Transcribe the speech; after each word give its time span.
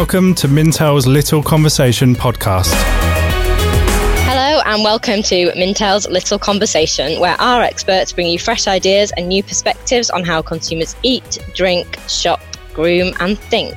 Welcome 0.00 0.34
to 0.36 0.48
Mintel's 0.48 1.06
Little 1.06 1.42
Conversation 1.42 2.14
podcast. 2.14 2.72
Hello, 4.24 4.62
and 4.64 4.82
welcome 4.82 5.22
to 5.24 5.52
Mintel's 5.52 6.08
Little 6.08 6.38
Conversation, 6.38 7.20
where 7.20 7.38
our 7.38 7.60
experts 7.60 8.10
bring 8.10 8.26
you 8.28 8.38
fresh 8.38 8.66
ideas 8.66 9.12
and 9.18 9.28
new 9.28 9.42
perspectives 9.42 10.08
on 10.08 10.24
how 10.24 10.40
consumers 10.40 10.96
eat, 11.02 11.38
drink, 11.54 11.98
shop, 12.08 12.40
groom, 12.72 13.12
and 13.20 13.38
think. 13.38 13.76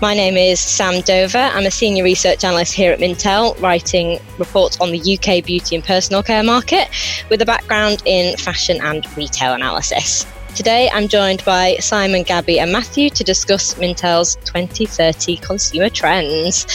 My 0.00 0.14
name 0.14 0.38
is 0.38 0.58
Sam 0.58 1.02
Dover. 1.02 1.36
I'm 1.36 1.66
a 1.66 1.70
senior 1.70 2.02
research 2.02 2.44
analyst 2.44 2.72
here 2.72 2.90
at 2.90 2.98
Mintel, 2.98 3.60
writing 3.60 4.20
reports 4.38 4.80
on 4.80 4.90
the 4.90 5.18
UK 5.18 5.44
beauty 5.44 5.76
and 5.76 5.84
personal 5.84 6.22
care 6.22 6.42
market 6.42 6.88
with 7.28 7.42
a 7.42 7.46
background 7.46 8.02
in 8.06 8.38
fashion 8.38 8.80
and 8.80 9.06
retail 9.18 9.52
analysis. 9.52 10.24
Today, 10.54 10.90
I'm 10.92 11.08
joined 11.08 11.42
by 11.46 11.76
Simon, 11.76 12.24
Gabby, 12.24 12.60
and 12.60 12.70
Matthew 12.70 13.08
to 13.08 13.24
discuss 13.24 13.72
Mintel's 13.74 14.36
2030 14.44 15.38
consumer 15.38 15.88
trends. 15.88 16.70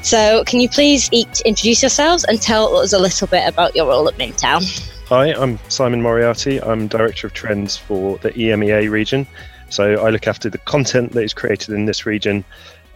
So, 0.00 0.42
can 0.44 0.60
you 0.60 0.68
please 0.70 1.10
each 1.12 1.42
introduce 1.42 1.82
yourselves 1.82 2.24
and 2.24 2.40
tell 2.40 2.74
us 2.78 2.94
a 2.94 2.98
little 2.98 3.26
bit 3.26 3.46
about 3.46 3.76
your 3.76 3.88
role 3.88 4.08
at 4.08 4.14
Mintel? 4.14 4.62
Hi, 5.08 5.34
I'm 5.34 5.58
Simon 5.68 6.00
Moriarty. 6.00 6.58
I'm 6.62 6.88
Director 6.88 7.26
of 7.26 7.34
Trends 7.34 7.76
for 7.76 8.16
the 8.18 8.30
EMEA 8.30 8.90
region. 8.90 9.26
So, 9.68 10.02
I 10.02 10.08
look 10.08 10.26
after 10.26 10.48
the 10.48 10.58
content 10.58 11.12
that 11.12 11.22
is 11.22 11.34
created 11.34 11.74
in 11.74 11.84
this 11.84 12.06
region 12.06 12.46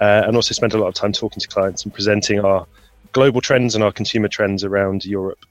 uh, 0.00 0.22
and 0.26 0.34
also 0.34 0.54
spend 0.54 0.72
a 0.72 0.78
lot 0.78 0.88
of 0.88 0.94
time 0.94 1.12
talking 1.12 1.40
to 1.40 1.48
clients 1.48 1.84
and 1.84 1.92
presenting 1.92 2.40
our 2.40 2.66
global 3.12 3.42
trends 3.42 3.74
and 3.74 3.84
our 3.84 3.92
consumer 3.92 4.28
trends 4.28 4.64
around 4.64 5.04
Europe. 5.04 5.44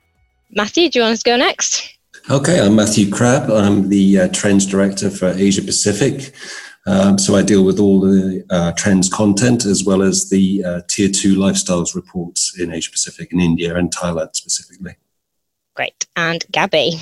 Matthew, 0.50 0.90
do 0.90 0.98
you 0.98 1.04
want 1.04 1.14
us 1.14 1.24
to 1.24 1.30
go 1.30 1.38
next? 1.38 1.99
Okay, 2.32 2.60
I'm 2.64 2.76
Matthew 2.76 3.10
Crabb. 3.10 3.50
I'm 3.50 3.90
the 3.90 4.20
uh, 4.20 4.28
Trends 4.28 4.68
Director 4.68 5.10
for 5.10 5.30
Asia 5.30 5.64
Pacific. 5.64 6.32
Um, 6.86 7.18
so 7.18 7.36
I 7.36 7.42
deal 7.42 7.66
with 7.66 7.80
all 7.80 8.00
the 8.00 8.46
uh, 8.52 8.72
trends 8.74 9.10
content 9.10 9.66
as 9.66 9.84
well 9.84 10.04
as 10.04 10.30
the 10.30 10.64
uh, 10.64 10.82
tier 10.88 11.10
two 11.10 11.36
lifestyles 11.36 11.96
reports 11.96 12.60
in 12.60 12.72
Asia 12.72 12.92
Pacific 12.92 13.32
and 13.32 13.42
India 13.42 13.76
and 13.76 13.90
Thailand 13.92 14.36
specifically. 14.36 14.96
Great. 15.76 16.06
And 16.16 16.46
Gabby. 16.52 17.00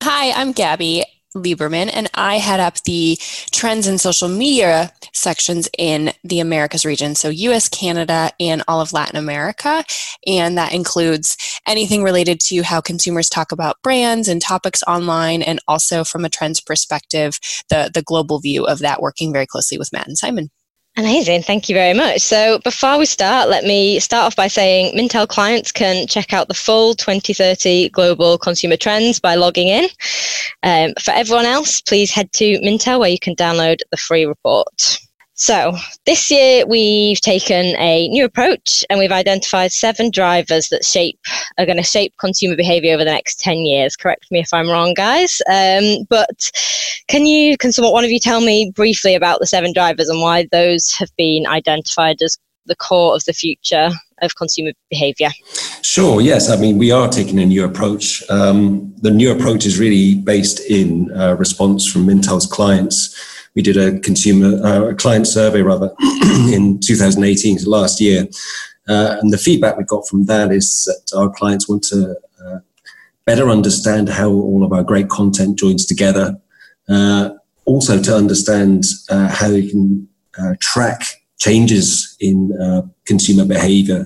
Hi, 0.00 0.30
I'm 0.30 0.52
Gabby. 0.52 1.06
Lieberman, 1.34 1.90
and 1.92 2.08
I 2.14 2.38
head 2.38 2.60
up 2.60 2.82
the 2.82 3.18
trends 3.50 3.86
and 3.86 4.00
social 4.00 4.28
media 4.28 4.92
sections 5.12 5.68
in 5.78 6.12
the 6.24 6.40
Americas 6.40 6.84
region. 6.84 7.14
So, 7.14 7.28
US, 7.28 7.68
Canada, 7.68 8.30
and 8.40 8.62
all 8.68 8.80
of 8.80 8.92
Latin 8.92 9.16
America. 9.16 9.84
And 10.26 10.56
that 10.58 10.72
includes 10.72 11.36
anything 11.66 12.02
related 12.02 12.40
to 12.40 12.62
how 12.62 12.80
consumers 12.80 13.28
talk 13.28 13.52
about 13.52 13.80
brands 13.82 14.28
and 14.28 14.40
topics 14.40 14.82
online, 14.86 15.42
and 15.42 15.60
also 15.68 16.04
from 16.04 16.24
a 16.24 16.28
trends 16.28 16.60
perspective, 16.60 17.38
the, 17.68 17.90
the 17.92 18.02
global 18.02 18.38
view 18.40 18.64
of 18.64 18.80
that, 18.80 19.02
working 19.02 19.32
very 19.32 19.46
closely 19.46 19.78
with 19.78 19.92
Matt 19.92 20.06
and 20.06 20.18
Simon. 20.18 20.50
Amazing. 20.94 21.42
Thank 21.42 21.70
you 21.70 21.74
very 21.74 21.94
much. 21.94 22.20
So, 22.20 22.58
before 22.58 22.98
we 22.98 23.06
start, 23.06 23.48
let 23.48 23.64
me 23.64 23.98
start 23.98 24.26
off 24.26 24.36
by 24.36 24.48
saying 24.48 24.94
Mintel 24.94 25.26
clients 25.26 25.72
can 25.72 26.06
check 26.06 26.34
out 26.34 26.48
the 26.48 26.54
full 26.54 26.94
2030 26.94 27.88
global 27.88 28.36
consumer 28.36 28.76
trends 28.76 29.18
by 29.18 29.34
logging 29.34 29.68
in. 29.68 29.88
Um, 30.62 30.92
for 31.02 31.10
everyone 31.12 31.46
else, 31.46 31.80
please 31.80 32.10
head 32.10 32.32
to 32.34 32.58
Mintel 32.60 33.00
where 33.00 33.08
you 33.08 33.18
can 33.18 33.34
download 33.34 33.78
the 33.90 33.96
free 33.96 34.24
report. 34.24 34.98
So, 35.34 35.72
this 36.06 36.30
year 36.30 36.64
we've 36.66 37.20
taken 37.20 37.74
a 37.76 38.06
new 38.08 38.24
approach 38.24 38.84
and 38.88 39.00
we've 39.00 39.10
identified 39.10 39.72
seven 39.72 40.10
drivers 40.10 40.68
that 40.68 40.84
shape 40.84 41.18
are 41.58 41.66
going 41.66 41.78
to 41.78 41.82
shape 41.82 42.14
consumer 42.20 42.54
behavior 42.54 42.94
over 42.94 43.04
the 43.04 43.10
next 43.10 43.40
10 43.40 43.56
years. 43.58 43.96
Correct 43.96 44.26
me 44.30 44.38
if 44.38 44.52
I'm 44.52 44.68
wrong, 44.68 44.94
guys. 44.94 45.40
Um, 45.48 46.04
but 46.08 46.52
can 47.08 47.26
you, 47.26 47.56
can 47.56 47.72
someone, 47.72 47.92
one 47.92 48.04
of 48.04 48.10
you 48.10 48.20
tell 48.20 48.40
me 48.40 48.70
briefly 48.72 49.16
about 49.16 49.40
the 49.40 49.46
seven 49.46 49.72
drivers 49.72 50.08
and 50.08 50.20
why 50.20 50.46
those 50.52 50.92
have 50.92 51.10
been 51.16 51.46
identified 51.46 52.22
as 52.22 52.38
the 52.66 52.76
core 52.76 53.14
of 53.14 53.24
the 53.24 53.32
future 53.32 53.90
of 54.20 54.36
consumer 54.36 54.72
behavior? 54.90 55.30
Sure, 55.82 56.20
yes. 56.20 56.48
I 56.48 56.56
mean, 56.56 56.78
we 56.78 56.90
are 56.92 57.08
taking 57.08 57.38
a 57.40 57.46
new 57.46 57.64
approach. 57.64 58.22
Um, 58.30 58.94
the 58.98 59.10
new 59.10 59.32
approach 59.32 59.66
is 59.66 59.78
really 59.78 60.14
based 60.14 60.60
in 60.60 61.10
uh, 61.18 61.34
response 61.34 61.90
from 61.90 62.06
Mintel's 62.06 62.46
clients 62.46 63.16
we 63.54 63.62
did 63.62 63.76
a 63.76 63.98
consumer 64.00 64.64
uh, 64.64 64.90
a 64.90 64.94
client 64.94 65.26
survey 65.26 65.62
rather 65.62 65.92
in 66.52 66.78
2018 66.80 67.58
so 67.58 67.70
last 67.70 68.00
year 68.00 68.26
uh, 68.88 69.16
and 69.20 69.32
the 69.32 69.38
feedback 69.38 69.76
we 69.76 69.84
got 69.84 70.06
from 70.08 70.26
that 70.26 70.50
is 70.50 70.84
that 70.84 71.18
our 71.18 71.30
clients 71.30 71.68
want 71.68 71.82
to 71.82 72.16
uh, 72.44 72.58
better 73.24 73.48
understand 73.48 74.08
how 74.08 74.28
all 74.28 74.64
of 74.64 74.72
our 74.72 74.82
great 74.82 75.08
content 75.08 75.58
joins 75.58 75.86
together 75.86 76.36
uh, 76.88 77.30
also 77.64 78.00
to 78.02 78.16
understand 78.16 78.84
uh, 79.10 79.28
how 79.28 79.48
you 79.48 79.70
can 79.70 80.08
track 80.60 81.21
changes 81.46 82.16
in 82.20 82.36
consumer 83.04 83.44
behavior 83.44 84.02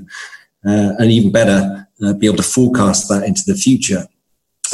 and 1.01 1.11
even 1.11 1.31
better 1.31 1.59
be 2.19 2.27
able 2.27 2.43
to 2.45 2.51
forecast 2.57 3.09
that 3.09 3.23
into 3.25 3.43
the 3.47 3.59
future 3.67 4.05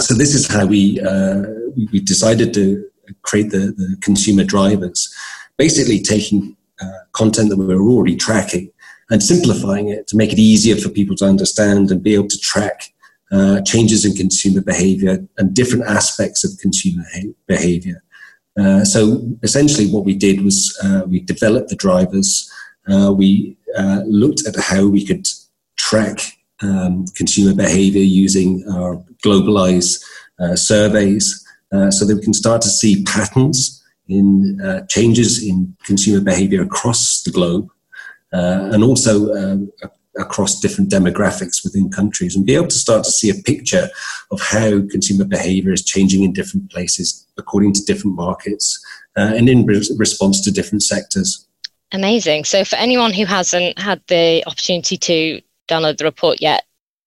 so 0.06 0.14
this 0.14 0.32
is 0.34 0.46
how 0.54 0.64
we 0.74 0.82
we 1.92 2.00
decided 2.00 2.54
to 2.54 2.64
create 3.22 3.50
the, 3.50 3.72
the 3.76 3.96
consumer 4.00 4.44
drivers, 4.44 5.14
basically 5.56 6.00
taking 6.00 6.56
uh, 6.80 6.86
content 7.12 7.50
that 7.50 7.56
we 7.56 7.66
were 7.66 7.80
already 7.80 8.16
tracking 8.16 8.70
and 9.10 9.22
simplifying 9.22 9.88
it 9.88 10.06
to 10.08 10.16
make 10.16 10.32
it 10.32 10.38
easier 10.38 10.76
for 10.76 10.88
people 10.88 11.16
to 11.16 11.24
understand 11.24 11.90
and 11.90 12.02
be 12.02 12.14
able 12.14 12.28
to 12.28 12.38
track 12.38 12.92
uh, 13.30 13.60
changes 13.62 14.04
in 14.04 14.14
consumer 14.14 14.60
behavior 14.60 15.18
and 15.38 15.54
different 15.54 15.84
aspects 15.84 16.44
of 16.44 16.58
consumer 16.60 17.02
ha- 17.14 17.32
behavior. 17.46 18.02
Uh, 18.58 18.84
so 18.84 19.22
essentially, 19.42 19.90
what 19.90 20.04
we 20.04 20.14
did 20.14 20.42
was 20.42 20.78
uh, 20.84 21.02
we 21.06 21.20
developed 21.20 21.70
the 21.70 21.76
drivers. 21.76 22.50
Uh, 22.88 23.12
we 23.12 23.56
uh, 23.78 24.02
looked 24.06 24.46
at 24.46 24.56
how 24.56 24.86
we 24.86 25.06
could 25.06 25.26
track 25.76 26.20
um, 26.60 27.04
consumer 27.16 27.54
behavior 27.54 28.02
using 28.02 28.64
our 28.72 29.02
globalized 29.24 30.02
surveys 30.54 31.46
uh, 31.72 31.88
so 31.90 32.04
that 32.04 32.16
we 32.16 32.22
can 32.22 32.34
start 32.34 32.60
to 32.60 32.68
see 32.68 33.04
patterns 33.04 33.80
in 34.08 34.58
changes 34.88 35.46
in 35.46 35.74
consumer 35.84 36.20
behavior 36.20 36.62
across 36.62 37.22
the 37.22 37.30
globe 37.30 37.68
and 38.32 38.82
also 38.82 39.68
across 40.18 40.60
different 40.60 40.90
demographics 40.90 41.64
within 41.64 41.90
countries 41.90 42.36
and 42.36 42.44
be 42.44 42.54
able 42.54 42.66
to 42.66 42.74
start 42.74 43.04
to 43.04 43.10
see 43.10 43.30
a 43.30 43.42
picture 43.42 43.88
of 44.30 44.40
how 44.40 44.82
consumer 44.90 45.24
behavior 45.24 45.72
is 45.72 45.84
changing 45.84 46.22
in 46.22 46.32
different 46.32 46.70
places 46.70 47.26
according 47.38 47.72
to 47.72 47.84
different 47.84 48.14
markets 48.16 48.84
uh, 49.16 49.32
and 49.34 49.48
in 49.48 49.64
re- 49.64 49.88
response 49.96 50.40
to 50.42 50.50
different 50.50 50.82
sectors. 50.82 51.46
Amazing. 51.92 52.44
So, 52.44 52.64
for 52.64 52.76
anyone 52.76 53.12
who 53.12 53.26
hasn't 53.26 53.78
had 53.78 54.00
the 54.08 54.42
opportunity 54.46 54.96
to 54.96 55.40
download 55.68 55.98
the 55.98 56.04
report 56.04 56.40
yet, 56.40 56.64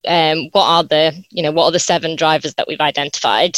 um, 0.08 0.50
what 0.52 0.66
are 0.66 0.84
the 0.84 1.24
you 1.32 1.42
know 1.42 1.52
what 1.52 1.66
are 1.66 1.72
the 1.72 1.80
seven 1.80 2.16
drivers 2.16 2.54
that 2.56 2.68
we've 2.68 2.82
identified? 2.82 3.58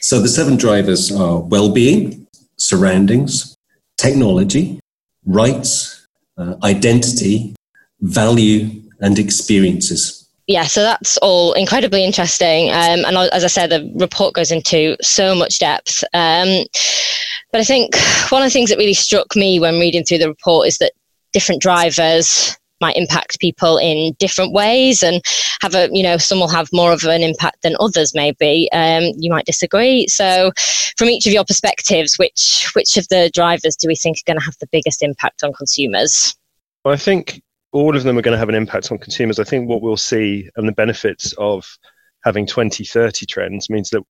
So 0.00 0.20
the 0.20 0.28
seven 0.28 0.56
drivers 0.56 1.10
are 1.10 1.38
well-being, 1.38 2.26
surroundings, 2.58 3.56
technology, 3.96 4.80
rights, 5.24 6.06
uh, 6.36 6.56
identity, 6.62 7.54
value, 8.00 8.82
and 9.00 9.18
experiences. 9.18 10.20
Yeah, 10.46 10.64
so 10.64 10.82
that's 10.82 11.16
all 11.18 11.54
incredibly 11.54 12.04
interesting. 12.04 12.68
Um, 12.70 13.04
and 13.06 13.16
as 13.16 13.44
I 13.44 13.48
said, 13.48 13.70
the 13.70 13.90
report 13.96 14.34
goes 14.34 14.50
into 14.50 14.96
so 15.00 15.34
much 15.34 15.58
depth. 15.58 16.04
Um, 16.12 16.64
but 17.50 17.60
I 17.60 17.64
think 17.64 17.96
one 18.30 18.42
of 18.42 18.46
the 18.46 18.52
things 18.52 18.68
that 18.70 18.78
really 18.78 18.94
struck 18.94 19.36
me 19.36 19.58
when 19.58 19.80
reading 19.80 20.04
through 20.04 20.18
the 20.18 20.28
report 20.28 20.68
is 20.68 20.78
that 20.78 20.92
different 21.32 21.62
drivers 21.62 22.56
might 22.80 22.96
impact 22.96 23.40
people 23.40 23.78
in 23.78 24.14
different 24.18 24.52
ways 24.52 25.02
and 25.02 25.22
have 25.62 25.74
a 25.74 25.88
you 25.92 26.02
know 26.02 26.18
some 26.18 26.40
will 26.40 26.48
have 26.48 26.68
more 26.72 26.92
of 26.92 27.04
an 27.04 27.22
impact 27.22 27.62
than 27.62 27.76
others 27.80 28.12
maybe 28.14 28.68
um, 28.72 29.04
you 29.16 29.30
might 29.30 29.46
disagree 29.46 30.06
so 30.08 30.50
from 30.98 31.08
each 31.08 31.26
of 31.26 31.32
your 31.32 31.44
perspectives 31.44 32.18
which 32.18 32.70
which 32.74 32.96
of 32.96 33.08
the 33.08 33.30
drivers 33.32 33.76
do 33.76 33.88
we 33.88 33.96
think 33.96 34.18
are 34.18 34.26
going 34.26 34.38
to 34.38 34.44
have 34.44 34.58
the 34.60 34.68
biggest 34.72 35.02
impact 35.02 35.42
on 35.42 35.52
consumers 35.52 36.34
well 36.84 36.92
i 36.92 36.96
think 36.96 37.40
all 37.74 37.94
of 37.94 38.04
them 38.04 38.16
are 38.16 38.22
going 38.22 38.32
to 38.32 38.38
have 38.38 38.48
an 38.48 38.54
impact 38.54 38.90
on 38.90 38.98
consumers. 38.98 39.38
I 39.38 39.44
think 39.44 39.68
what 39.68 39.82
we'll 39.82 39.96
see 39.96 40.48
and 40.56 40.66
the 40.66 40.72
benefits 40.72 41.34
of 41.38 41.66
having 42.24 42.46
2030 42.46 43.26
trends 43.26 43.68
means 43.68 43.90
that 43.90 44.02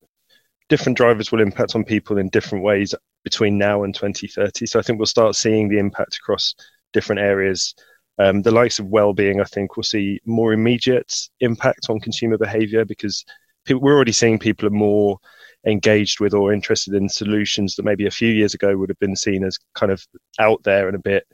different 0.69 0.97
drivers 0.97 1.33
will 1.33 1.41
impact 1.41 1.75
on 1.75 1.85
people 1.85 2.19
in 2.19 2.29
different 2.29 2.63
ways 2.63 2.95
between 3.25 3.59
now 3.59 3.85
and 3.85 3.95
2030 3.95 4.67
so 4.67 4.79
i 4.79 4.83
think 4.83 4.99
we'll 4.99 5.07
start 5.07 5.35
seeing 5.35 5.69
the 5.69 5.79
impact 5.79 6.17
across 6.17 6.55
different 6.95 7.21
areas. 7.21 7.75
Um, 8.19 8.41
the 8.41 8.53
likes 8.53 8.79
of 8.79 8.87
well-being, 8.87 9.41
I 9.41 9.45
think, 9.45 9.77
will 9.77 9.83
see 9.83 10.21
more 10.25 10.55
immediate 10.55 11.13
impact 11.41 11.91
on 11.91 12.01
consumer 12.01 12.39
behaviour 12.39 12.87
because 12.87 13.23
we're 13.69 13.95
already 13.95 14.13
seeing 14.13 14.39
people 14.39 14.67
are 14.69 14.71
more 14.71 15.19
engaged 15.67 16.21
with 16.21 16.33
or 16.33 16.53
interested 16.53 16.95
in 16.95 17.09
solutions 17.09 17.75
that 17.75 17.85
maybe 17.85 18.07
a 18.07 18.11
few 18.11 18.29
years 18.29 18.55
ago 18.55 18.77
would 18.77 18.89
have 18.89 18.99
been 19.01 19.17
seen 19.17 19.45
as 19.45 19.59
kind 19.75 19.91
of 19.91 20.03
out 20.39 20.63
there 20.63 20.87
and 20.87 20.95
a 20.95 21.01
bit 21.01 21.27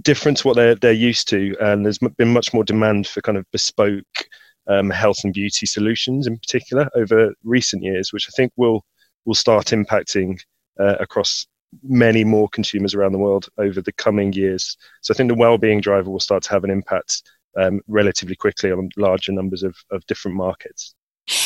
different 0.00 0.38
to 0.38 0.48
what 0.48 0.56
they're 0.56 0.74
they're 0.74 0.92
used 0.92 1.28
to. 1.28 1.54
And 1.60 1.84
there's 1.84 1.98
been 1.98 2.32
much 2.32 2.54
more 2.54 2.64
demand 2.64 3.06
for 3.06 3.20
kind 3.20 3.38
of 3.38 3.50
bespoke 3.52 4.26
um, 4.68 4.90
health 4.90 5.18
and 5.24 5.34
beauty 5.34 5.66
solutions 5.66 6.26
in 6.26 6.38
particular 6.38 6.88
over 6.94 7.34
recent 7.44 7.82
years, 7.82 8.12
which 8.12 8.28
I 8.28 8.32
think 8.36 8.52
will 8.56 8.84
will 9.24 9.34
start 9.34 9.66
impacting 9.66 10.40
uh, 10.80 10.96
across 10.98 11.46
many 11.82 12.24
more 12.24 12.48
consumers 12.48 12.94
around 12.94 13.12
the 13.12 13.18
world 13.18 13.48
over 13.58 13.80
the 13.80 13.92
coming 13.92 14.32
years. 14.32 14.76
So 15.00 15.14
I 15.14 15.16
think 15.16 15.28
the 15.28 15.34
well-being 15.34 15.80
driver 15.80 16.10
will 16.10 16.20
start 16.20 16.42
to 16.44 16.50
have 16.50 16.64
an 16.64 16.70
impact 16.70 17.22
um, 17.56 17.80
relatively 17.86 18.36
quickly 18.36 18.72
on 18.72 18.90
larger 18.96 19.32
numbers 19.32 19.62
of, 19.62 19.76
of 19.90 20.04
different 20.06 20.36
markets. 20.36 20.94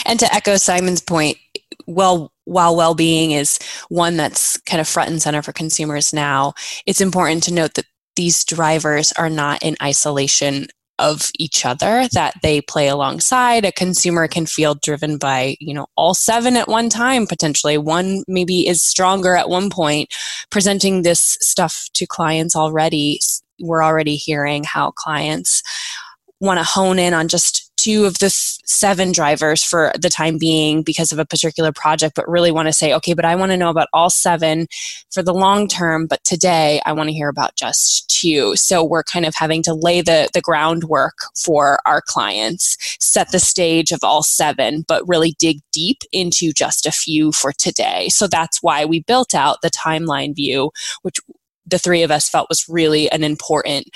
And 0.04 0.18
to 0.20 0.34
echo 0.34 0.56
Simon's 0.56 1.02
point, 1.02 1.36
well, 1.86 2.32
while 2.44 2.74
well-being 2.74 3.32
is 3.32 3.58
one 3.88 4.16
that's 4.16 4.56
kind 4.58 4.80
of 4.80 4.88
front 4.88 5.10
and 5.10 5.20
center 5.20 5.42
for 5.42 5.52
consumers 5.52 6.12
now, 6.12 6.54
it's 6.86 7.00
important 7.00 7.42
to 7.44 7.54
note 7.54 7.74
that 7.74 7.86
these 8.16 8.44
drivers 8.44 9.12
are 9.12 9.30
not 9.30 9.62
in 9.62 9.76
isolation 9.82 10.68
of 10.98 11.30
each 11.38 11.66
other 11.66 12.08
that 12.12 12.34
they 12.42 12.60
play 12.62 12.88
alongside. 12.88 13.64
A 13.64 13.72
consumer 13.72 14.26
can 14.26 14.46
feel 14.46 14.74
driven 14.74 15.18
by 15.18 15.56
you 15.60 15.74
know 15.74 15.86
all 15.96 16.14
seven 16.14 16.56
at 16.56 16.68
one 16.68 16.88
time 16.88 17.26
potentially. 17.26 17.78
One 17.78 18.24
maybe 18.26 18.66
is 18.66 18.82
stronger 18.82 19.36
at 19.36 19.48
one 19.48 19.70
point. 19.70 20.12
Presenting 20.50 21.02
this 21.02 21.36
stuff 21.40 21.88
to 21.94 22.06
clients 22.06 22.56
already 22.56 23.20
we're 23.60 23.82
already 23.82 24.16
hearing 24.16 24.64
how 24.64 24.90
clients 24.90 25.62
want 26.40 26.58
to 26.58 26.64
hone 26.64 26.98
in 26.98 27.14
on 27.14 27.28
just 27.28 27.65
two 27.86 28.04
of 28.04 28.18
the 28.18 28.30
seven 28.30 29.12
drivers 29.12 29.62
for 29.62 29.92
the 29.96 30.08
time 30.08 30.38
being 30.38 30.82
because 30.82 31.12
of 31.12 31.20
a 31.20 31.24
particular 31.24 31.70
project, 31.70 32.16
but 32.16 32.28
really 32.28 32.50
want 32.50 32.66
to 32.66 32.72
say, 32.72 32.92
okay, 32.92 33.14
but 33.14 33.24
I 33.24 33.36
want 33.36 33.52
to 33.52 33.56
know 33.56 33.70
about 33.70 33.86
all 33.92 34.10
seven 34.10 34.66
for 35.12 35.22
the 35.22 35.32
long 35.32 35.68
term, 35.68 36.08
but 36.08 36.24
today 36.24 36.80
I 36.84 36.92
want 36.92 37.10
to 37.10 37.14
hear 37.14 37.28
about 37.28 37.54
just 37.54 38.10
two. 38.10 38.56
So 38.56 38.84
we're 38.84 39.04
kind 39.04 39.24
of 39.24 39.36
having 39.36 39.62
to 39.62 39.74
lay 39.74 40.00
the, 40.00 40.28
the 40.34 40.40
groundwork 40.40 41.14
for 41.36 41.78
our 41.86 42.02
clients, 42.04 42.76
set 42.98 43.30
the 43.30 43.38
stage 43.38 43.92
of 43.92 44.00
all 44.02 44.24
seven, 44.24 44.84
but 44.88 45.06
really 45.06 45.36
dig 45.38 45.60
deep 45.72 45.98
into 46.10 46.52
just 46.52 46.86
a 46.86 46.92
few 46.92 47.30
for 47.30 47.52
today. 47.52 48.08
So 48.08 48.26
that's 48.26 48.58
why 48.62 48.84
we 48.84 49.04
built 49.04 49.32
out 49.32 49.58
the 49.62 49.70
timeline 49.70 50.34
view, 50.34 50.72
which 51.02 51.20
the 51.64 51.78
three 51.78 52.02
of 52.02 52.10
us 52.10 52.28
felt 52.28 52.48
was 52.48 52.68
really 52.68 53.08
an 53.12 53.22
important 53.22 53.90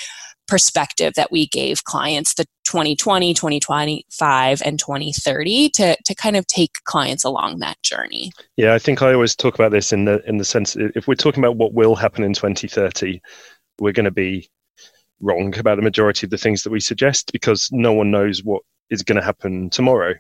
perspective 0.46 1.14
that 1.14 1.31
we 1.31 1.46
gave 1.46 1.84
clients 1.84 2.34
the 2.34 2.44
2020 2.70 3.34
2025 3.34 4.62
and 4.64 4.78
2030 4.78 5.70
to, 5.70 5.96
to 6.05 6.14
kind 6.14 6.37
of 6.37 6.46
take 6.46 6.70
clients 6.84 7.25
along 7.25 7.58
that 7.58 7.81
journey 7.82 8.31
yeah 8.56 8.72
i 8.72 8.78
think 8.78 9.02
i 9.02 9.12
always 9.12 9.34
talk 9.34 9.55
about 9.55 9.72
this 9.72 9.93
in 9.93 10.05
the 10.05 10.22
in 10.28 10.37
the 10.37 10.44
sense 10.44 10.76
if 10.76 11.08
we're 11.08 11.14
talking 11.14 11.43
about 11.43 11.56
what 11.56 11.75
will 11.75 11.96
happen 11.96 12.22
in 12.22 12.32
2030 12.32 13.20
we're 13.81 13.93
going 13.93 14.05
to 14.05 14.11
be 14.12 14.49
wrong 15.20 15.56
about 15.58 15.75
the 15.75 15.82
majority 15.82 16.25
of 16.25 16.31
the 16.31 16.38
things 16.38 16.62
that 16.62 16.70
we 16.70 16.81
suggest 16.81 17.32
because 17.32 17.69
no 17.72 17.93
one 17.93 18.12
knows 18.12 18.44
what 18.44 18.62
is 18.88 19.02
going 19.02 19.19
to 19.19 19.25
happen 19.25 19.69
tomorrow 19.70 20.14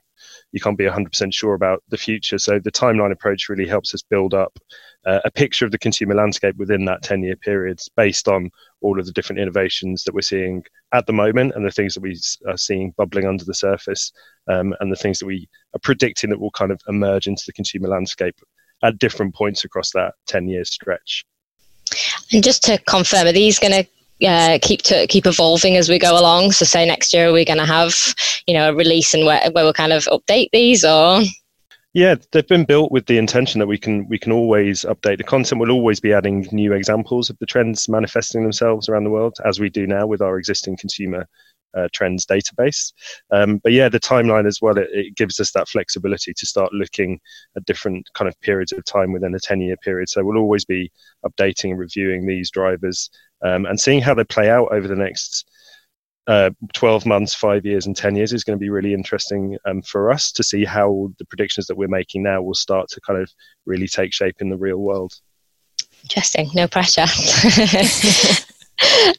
you 0.52 0.60
can't 0.60 0.78
be 0.78 0.84
100% 0.84 1.32
sure 1.32 1.54
about 1.54 1.82
the 1.88 1.96
future. 1.96 2.38
So 2.38 2.58
the 2.58 2.72
timeline 2.72 3.12
approach 3.12 3.48
really 3.48 3.66
helps 3.66 3.94
us 3.94 4.02
build 4.02 4.34
up 4.34 4.58
uh, 5.06 5.20
a 5.24 5.30
picture 5.30 5.64
of 5.64 5.70
the 5.70 5.78
consumer 5.78 6.14
landscape 6.14 6.56
within 6.56 6.84
that 6.84 7.02
10 7.02 7.22
year 7.22 7.36
period 7.36 7.80
based 7.96 8.28
on 8.28 8.50
all 8.82 8.98
of 8.98 9.06
the 9.06 9.12
different 9.12 9.40
innovations 9.40 10.04
that 10.04 10.14
we're 10.14 10.20
seeing 10.20 10.62
at 10.92 11.06
the 11.06 11.12
moment 11.12 11.52
and 11.54 11.64
the 11.64 11.70
things 11.70 11.94
that 11.94 12.02
we 12.02 12.18
are 12.48 12.56
seeing 12.56 12.92
bubbling 12.96 13.26
under 13.26 13.44
the 13.44 13.54
surface 13.54 14.12
um, 14.48 14.74
and 14.80 14.92
the 14.92 14.96
things 14.96 15.18
that 15.18 15.26
we 15.26 15.48
are 15.74 15.80
predicting 15.80 16.30
that 16.30 16.40
will 16.40 16.50
kind 16.50 16.70
of 16.70 16.80
emerge 16.88 17.26
into 17.26 17.42
the 17.46 17.52
consumer 17.52 17.88
landscape 17.88 18.36
at 18.82 18.98
different 18.98 19.34
points 19.34 19.64
across 19.64 19.90
that 19.92 20.14
10 20.26 20.48
year 20.48 20.64
stretch. 20.64 21.24
And 22.32 22.42
just 22.42 22.62
to 22.64 22.78
confirm, 22.78 23.26
are 23.26 23.32
these 23.32 23.58
going 23.58 23.84
to 23.84 23.88
uh, 24.26 24.58
keep 24.60 24.82
to 24.82 25.06
keep 25.06 25.26
evolving 25.26 25.76
as 25.76 25.88
we 25.88 25.98
go 25.98 26.18
along. 26.18 26.52
So, 26.52 26.64
say 26.64 26.86
next 26.86 27.12
year 27.12 27.32
we're 27.32 27.44
going 27.44 27.58
to 27.58 27.64
have, 27.64 27.94
you 28.46 28.54
know, 28.54 28.70
a 28.70 28.74
release 28.74 29.14
and 29.14 29.24
where, 29.24 29.40
where 29.52 29.64
we'll 29.64 29.72
kind 29.72 29.92
of 29.92 30.04
update 30.04 30.50
these, 30.52 30.84
or 30.84 31.22
yeah, 31.92 32.14
they've 32.30 32.46
been 32.46 32.64
built 32.64 32.92
with 32.92 33.06
the 33.06 33.18
intention 33.18 33.58
that 33.58 33.66
we 33.66 33.78
can 33.78 34.08
we 34.08 34.18
can 34.18 34.32
always 34.32 34.82
update 34.82 35.18
the 35.18 35.24
content. 35.24 35.60
We'll 35.60 35.72
always 35.72 36.00
be 36.00 36.12
adding 36.12 36.46
new 36.52 36.72
examples 36.72 37.30
of 37.30 37.38
the 37.38 37.46
trends 37.46 37.88
manifesting 37.88 38.42
themselves 38.42 38.88
around 38.88 39.04
the 39.04 39.10
world, 39.10 39.36
as 39.44 39.58
we 39.58 39.70
do 39.70 39.86
now 39.86 40.06
with 40.06 40.22
our 40.22 40.38
existing 40.38 40.76
consumer 40.76 41.26
uh, 41.76 41.88
trends 41.92 42.26
database. 42.26 42.92
Um, 43.32 43.58
but 43.58 43.72
yeah, 43.72 43.88
the 43.88 44.00
timeline 44.00 44.46
as 44.46 44.60
well, 44.60 44.78
it, 44.78 44.88
it, 44.92 45.16
gives 45.16 45.40
us 45.40 45.52
that 45.52 45.68
flexibility 45.68 46.32
to 46.34 46.46
start 46.46 46.72
looking 46.72 47.20
at 47.56 47.64
different 47.64 48.08
kind 48.14 48.28
of 48.28 48.40
periods 48.40 48.72
of 48.72 48.84
time 48.84 49.12
within 49.12 49.34
a 49.34 49.40
10 49.40 49.60
year 49.60 49.76
period. 49.78 50.08
So 50.08 50.24
we'll 50.24 50.38
always 50.38 50.64
be 50.64 50.90
updating 51.24 51.70
and 51.70 51.78
reviewing 51.78 52.26
these 52.26 52.50
drivers 52.50 53.10
um, 53.44 53.66
and 53.66 53.78
seeing 53.78 54.00
how 54.00 54.14
they 54.14 54.24
play 54.24 54.50
out 54.50 54.72
over 54.72 54.88
the 54.88 54.96
next 54.96 55.48
uh, 56.26 56.50
12 56.74 57.06
months, 57.06 57.34
five 57.34 57.64
years, 57.64 57.86
and 57.86 57.96
10 57.96 58.14
years 58.14 58.32
is 58.32 58.44
going 58.44 58.56
to 58.56 58.60
be 58.60 58.70
really 58.70 58.94
interesting 58.94 59.56
um, 59.64 59.82
for 59.82 60.12
us 60.12 60.30
to 60.32 60.42
see 60.42 60.64
how 60.64 61.10
the 61.18 61.24
predictions 61.26 61.66
that 61.66 61.76
we're 61.76 61.88
making 61.88 62.22
now 62.22 62.42
will 62.42 62.54
start 62.54 62.88
to 62.88 63.00
kind 63.00 63.20
of 63.20 63.30
really 63.66 63.88
take 63.88 64.12
shape 64.12 64.36
in 64.40 64.48
the 64.48 64.56
real 64.56 64.78
world. 64.78 65.12
Interesting. 66.02 66.48
No 66.54 66.66
pressure. 66.66 67.02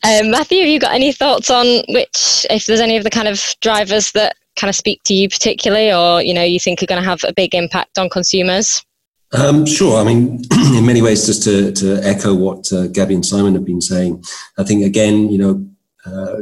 um, 0.03 0.31
Matthew, 0.31 0.59
have 0.59 0.69
you 0.69 0.80
got 0.80 0.94
any 0.94 1.12
thoughts 1.12 1.50
on 1.50 1.83
which, 1.89 2.45
if 2.50 2.65
there's 2.65 2.80
any 2.80 2.98
of 2.98 3.04
the 3.04 3.09
kind 3.09 3.27
of 3.27 3.44
drivers 3.62 4.12
that 4.13 4.36
kind 4.56 4.69
of 4.69 4.75
speak 4.75 5.01
to 5.04 5.13
you 5.13 5.30
particularly, 5.30 5.92
or 5.92 6.21
you 6.21 6.33
know, 6.33 6.44
you 6.44 6.59
think 6.59 6.81
are 6.81 6.88
going 6.88 7.01
to 7.01 7.07
have 7.07 7.19
a 7.27 7.33
big 7.33 7.54
impact 7.54 7.97
on 7.97 8.09
consumers? 8.09 8.83
Um, 9.33 9.65
sure. 9.65 10.00
I 10.00 10.04
mean, 10.04 10.44
in 10.75 10.86
many 10.86 11.01
ways, 11.01 11.25
just 11.25 11.44
to, 11.44 11.71
to 11.74 12.01
echo 12.04 12.36
what 12.36 12.71
uh, 12.74 12.88
Gabby 12.88 13.15
and 13.15 13.25
Simon 13.25 13.54
have 13.54 13.65
been 13.65 13.81
saying, 13.81 14.24
I 14.57 14.63
think 14.63 14.83
again, 14.83 15.30
you 15.30 15.38
know, 15.38 15.65
uh, 16.06 16.42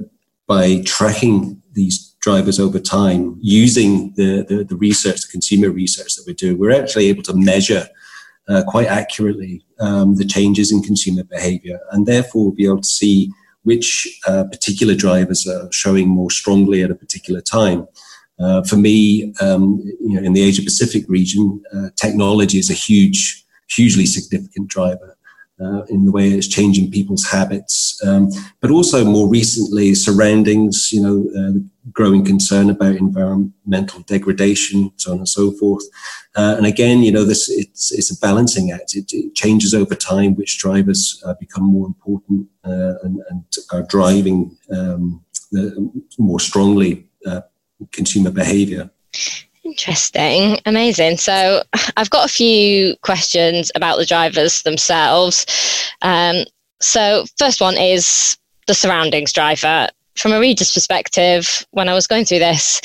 by 0.49 0.81
tracking 0.81 1.61
these 1.73 2.15
drivers 2.21 2.59
over 2.59 2.79
time, 2.79 3.37
using 3.39 4.11
the, 4.15 4.43
the, 4.49 4.63
the 4.63 4.75
research, 4.75 5.21
the 5.21 5.31
consumer 5.31 5.69
research 5.69 6.15
that 6.15 6.23
we 6.25 6.33
do, 6.33 6.57
we're 6.57 6.71
actually 6.71 7.05
able 7.05 7.21
to 7.21 7.35
measure 7.35 7.87
uh, 8.49 8.63
quite 8.67 8.87
accurately 8.87 9.63
um, 9.79 10.15
the 10.15 10.25
changes 10.25 10.71
in 10.71 10.81
consumer 10.81 11.23
behavior, 11.23 11.79
and 11.91 12.07
therefore 12.07 12.45
we'll 12.45 12.55
be 12.55 12.65
able 12.65 12.81
to 12.81 12.87
see 12.87 13.31
which 13.61 14.19
uh, 14.27 14.43
particular 14.45 14.95
drivers 14.95 15.45
are 15.47 15.71
showing 15.71 16.09
more 16.09 16.31
strongly 16.31 16.81
at 16.81 16.89
a 16.89 16.95
particular 16.95 17.41
time. 17.41 17.87
Uh, 18.39 18.63
for 18.63 18.77
me, 18.77 19.31
um, 19.41 19.79
you 20.01 20.15
know, 20.19 20.23
in 20.23 20.33
the 20.33 20.41
Asia 20.41 20.63
Pacific 20.63 21.05
region, 21.07 21.61
uh, 21.75 21.89
technology 21.95 22.57
is 22.57 22.71
a 22.71 22.73
huge, 22.73 23.45
hugely 23.69 24.07
significant 24.07 24.67
driver 24.67 25.15
uh, 25.61 25.83
in 25.89 26.05
the 26.05 26.11
way 26.11 26.29
it's 26.29 26.47
changing 26.47 26.89
people's 26.91 27.27
habits, 27.27 27.99
um, 28.05 28.29
but 28.61 28.71
also 28.71 29.03
more 29.03 29.27
recently, 29.27 29.93
surroundings. 29.93 30.91
You 30.91 31.01
know, 31.01 31.29
uh, 31.37 31.59
growing 31.91 32.23
concern 32.23 32.69
about 32.69 32.95
environmental 32.95 34.01
degradation, 34.01 34.91
so 34.97 35.11
on 35.11 35.17
and 35.17 35.27
so 35.27 35.51
forth. 35.51 35.83
Uh, 36.35 36.55
and 36.57 36.65
again, 36.65 37.03
you 37.03 37.11
know, 37.11 37.23
this 37.23 37.49
it's 37.49 37.91
it's 37.91 38.11
a 38.11 38.19
balancing 38.19 38.71
act. 38.71 38.95
It, 38.95 39.11
it 39.11 39.35
changes 39.35 39.73
over 39.73 39.95
time 39.95 40.35
which 40.35 40.59
drivers 40.59 41.23
become 41.39 41.63
more 41.63 41.87
important 41.87 42.47
and, 42.63 43.21
and, 43.29 43.43
are 43.71 43.83
driving 43.83 44.55
um, 44.71 45.23
more 46.17 46.39
strongly 46.39 47.07
consumer 47.91 48.31
behavior. 48.31 48.89
Interesting, 49.69 50.57
amazing. 50.65 51.17
So, 51.17 51.61
I've 51.95 52.09
got 52.09 52.25
a 52.25 52.33
few 52.33 52.95
questions 53.03 53.71
about 53.75 53.99
the 53.99 54.05
drivers 54.05 54.63
themselves. 54.63 55.45
Um, 56.01 56.37
so, 56.81 57.25
first 57.37 57.61
one 57.61 57.77
is 57.77 58.35
the 58.65 58.73
surroundings 58.73 59.31
driver. 59.31 59.87
From 60.17 60.31
a 60.31 60.39
reader's 60.39 60.73
perspective, 60.73 61.67
when 61.69 61.87
I 61.87 61.93
was 61.93 62.07
going 62.07 62.25
through 62.25 62.39
this, 62.39 62.81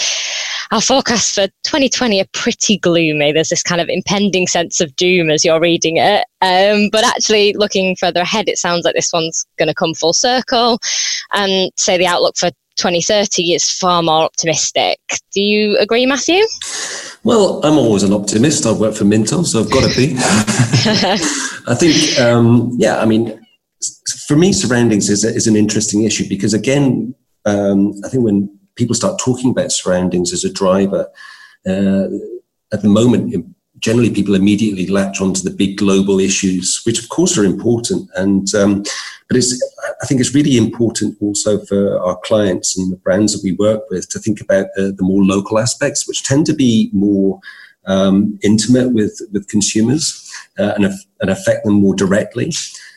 our 0.73 0.83
forecasts 0.83 1.35
for 1.35 1.47
2020 1.63 2.21
are 2.21 2.27
pretty 2.35 2.77
gloomy. 2.77 3.33
There's 3.33 3.49
this 3.49 3.63
kind 3.63 3.81
of 3.81 3.89
impending 3.89 4.47
sense 4.47 4.83
of 4.83 4.95
doom 4.95 5.31
as 5.31 5.43
you're 5.43 5.61
reading 5.61 5.97
it. 5.97 6.27
Um, 6.43 6.91
but 6.93 7.03
actually, 7.03 7.55
looking 7.55 7.97
further 7.97 8.21
ahead, 8.21 8.47
it 8.47 8.59
sounds 8.59 8.85
like 8.85 8.95
this 8.95 9.11
one's 9.11 9.47
going 9.59 9.69
to 9.69 9.75
come 9.75 9.95
full 9.95 10.13
circle. 10.13 10.81
And 11.33 11.73
say 11.77 11.97
the 11.97 12.07
outlook 12.07 12.37
for 12.37 12.51
2030 12.77 13.55
is 13.55 13.71
far 13.71 14.03
more 14.03 14.23
optimistic. 14.23 14.99
Do 15.33 15.41
you 15.41 15.77
agree, 15.79 16.07
Matthew? 16.07 16.43
Well, 17.23 17.65
I'm 17.65 17.79
always 17.79 18.03
an 18.03 18.13
optimist. 18.13 18.67
I've 18.67 18.79
worked 18.79 18.99
for 18.99 19.05
Mintel, 19.05 19.45
so 19.45 19.61
I've 19.61 19.71
got 19.71 19.91
to 19.91 19.97
be. 19.97 20.15
I 21.67 21.75
think, 21.75 22.19
um, 22.21 22.73
yeah, 22.77 22.99
I 22.99 23.07
mean, 23.07 23.41
for 24.27 24.37
me, 24.37 24.53
surroundings 24.53 25.09
is, 25.09 25.25
is 25.25 25.47
an 25.47 25.57
interesting 25.57 26.03
issue 26.03 26.29
because, 26.29 26.53
again, 26.53 27.15
um, 27.47 27.95
I 28.05 28.09
think 28.09 28.25
when 28.25 28.59
people 28.77 28.95
start 28.95 29.19
talking 29.19 29.51
about 29.51 29.73
surroundings 29.73 30.33
as 30.33 30.45
a 30.45 30.53
driver, 30.53 31.09
uh, 31.67 32.09
at 32.73 32.83
the 32.83 32.89
moment, 32.89 33.54
generally 33.85 34.11
people 34.11 34.35
immediately 34.35 34.87
latch 34.87 35.21
onto 35.21 35.43
the 35.43 35.55
big 35.55 35.77
global 35.77 36.19
issues, 36.19 36.81
which 36.87 36.99
of 37.03 37.11
course 37.11 37.37
are 37.37 37.45
important. 37.45 38.09
And 38.17 38.53
um, 38.55 38.83
but 39.29 39.37
it's 39.37 39.53
I 40.03 40.07
think 40.07 40.21
it's 40.21 40.35
really 40.35 40.57
important 40.57 41.19
also 41.21 41.63
for 41.67 42.01
our 42.01 42.17
clients 42.25 42.79
and 42.79 42.91
the 42.91 42.97
brands 42.97 43.33
that 43.33 43.45
we 43.45 43.53
work 43.67 43.83
with 43.91 44.09
to 44.09 44.19
think 44.19 44.41
about 44.41 44.67
the, 44.75 44.93
the 44.93 45.05
more 45.05 45.23
local 45.23 45.59
aspects, 45.59 46.09
which 46.09 46.23
tend 46.23 46.47
to 46.47 46.55
be 46.55 46.91
more 46.95 47.41
um, 47.85 48.39
intimate 48.43 48.93
with 48.95 49.21
with 49.33 49.49
consumers 49.49 50.33
uh, 50.59 50.73
and, 50.77 50.87
and 51.21 51.31
affect 51.31 51.65
them 51.65 51.75
more 51.75 51.95
directly. 51.95 52.51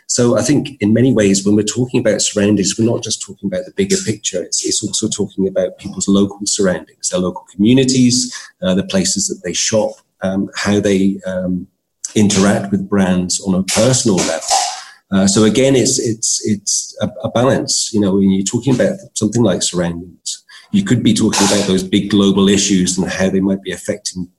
So 0.10 0.38
I 0.38 0.41
think 0.41 0.77
in 0.79 0.94
many 0.94 1.13
ways, 1.13 1.46
when 1.46 1.58
we're 1.58 1.75
talking 1.77 2.00
about 2.00 2.22
surroundings, 2.22 2.79
we're 2.79 2.89
not 2.89 3.03
just 3.03 3.22
talking 3.22 3.48
about 3.48 3.65
the 3.65 3.74
bigger 3.74 3.98
picture. 4.06 4.41
It's, 4.41 4.65
it's 4.65 4.82
also 4.82 5.10
talking 5.10 5.50
about 5.50 5.79
people's 5.79 6.08
local 6.08 6.46
surroundings, 6.46 7.10
their 7.10 7.20
local 7.20 7.46
communities, 7.51 8.34
uh, 8.62 8.74
the 8.74 8.86
places 8.86 9.27
that 9.27 9.41
they 9.44 9.51
shop, 9.51 9.91
um, 10.22 10.50
how 10.56 10.80
they 10.80 11.20
um, 11.26 11.68
interact 12.16 12.72
with 12.72 12.90
brands 12.90 13.42
on 13.42 13.56
a 13.56 13.64
personal 13.64 14.18
level. 14.18 14.58
Uh, 15.10 15.28
so 15.28 15.46
again, 15.46 15.76
it's 15.76 16.00
it's 16.00 16.46
it's 16.46 16.98
a, 17.02 17.10
a, 17.24 17.32
balance. 17.32 17.94
You 17.94 18.02
know, 18.02 18.16
when 18.16 18.32
you're 18.32 18.44
talking 18.44 18.76
about 18.76 18.98
something 19.14 19.42
like 19.42 19.64
surroundings, 19.64 20.44
you 20.72 20.84
could 20.84 21.02
be 21.02 21.14
talking 21.14 21.48
about 21.48 21.66
those 21.68 21.84
big 21.84 22.10
global 22.10 22.50
issues 22.50 22.98
and 22.98 23.10
how 23.10 23.30
they 23.30 23.40
might 23.40 23.62
be 23.62 23.72
affecting 23.72 24.30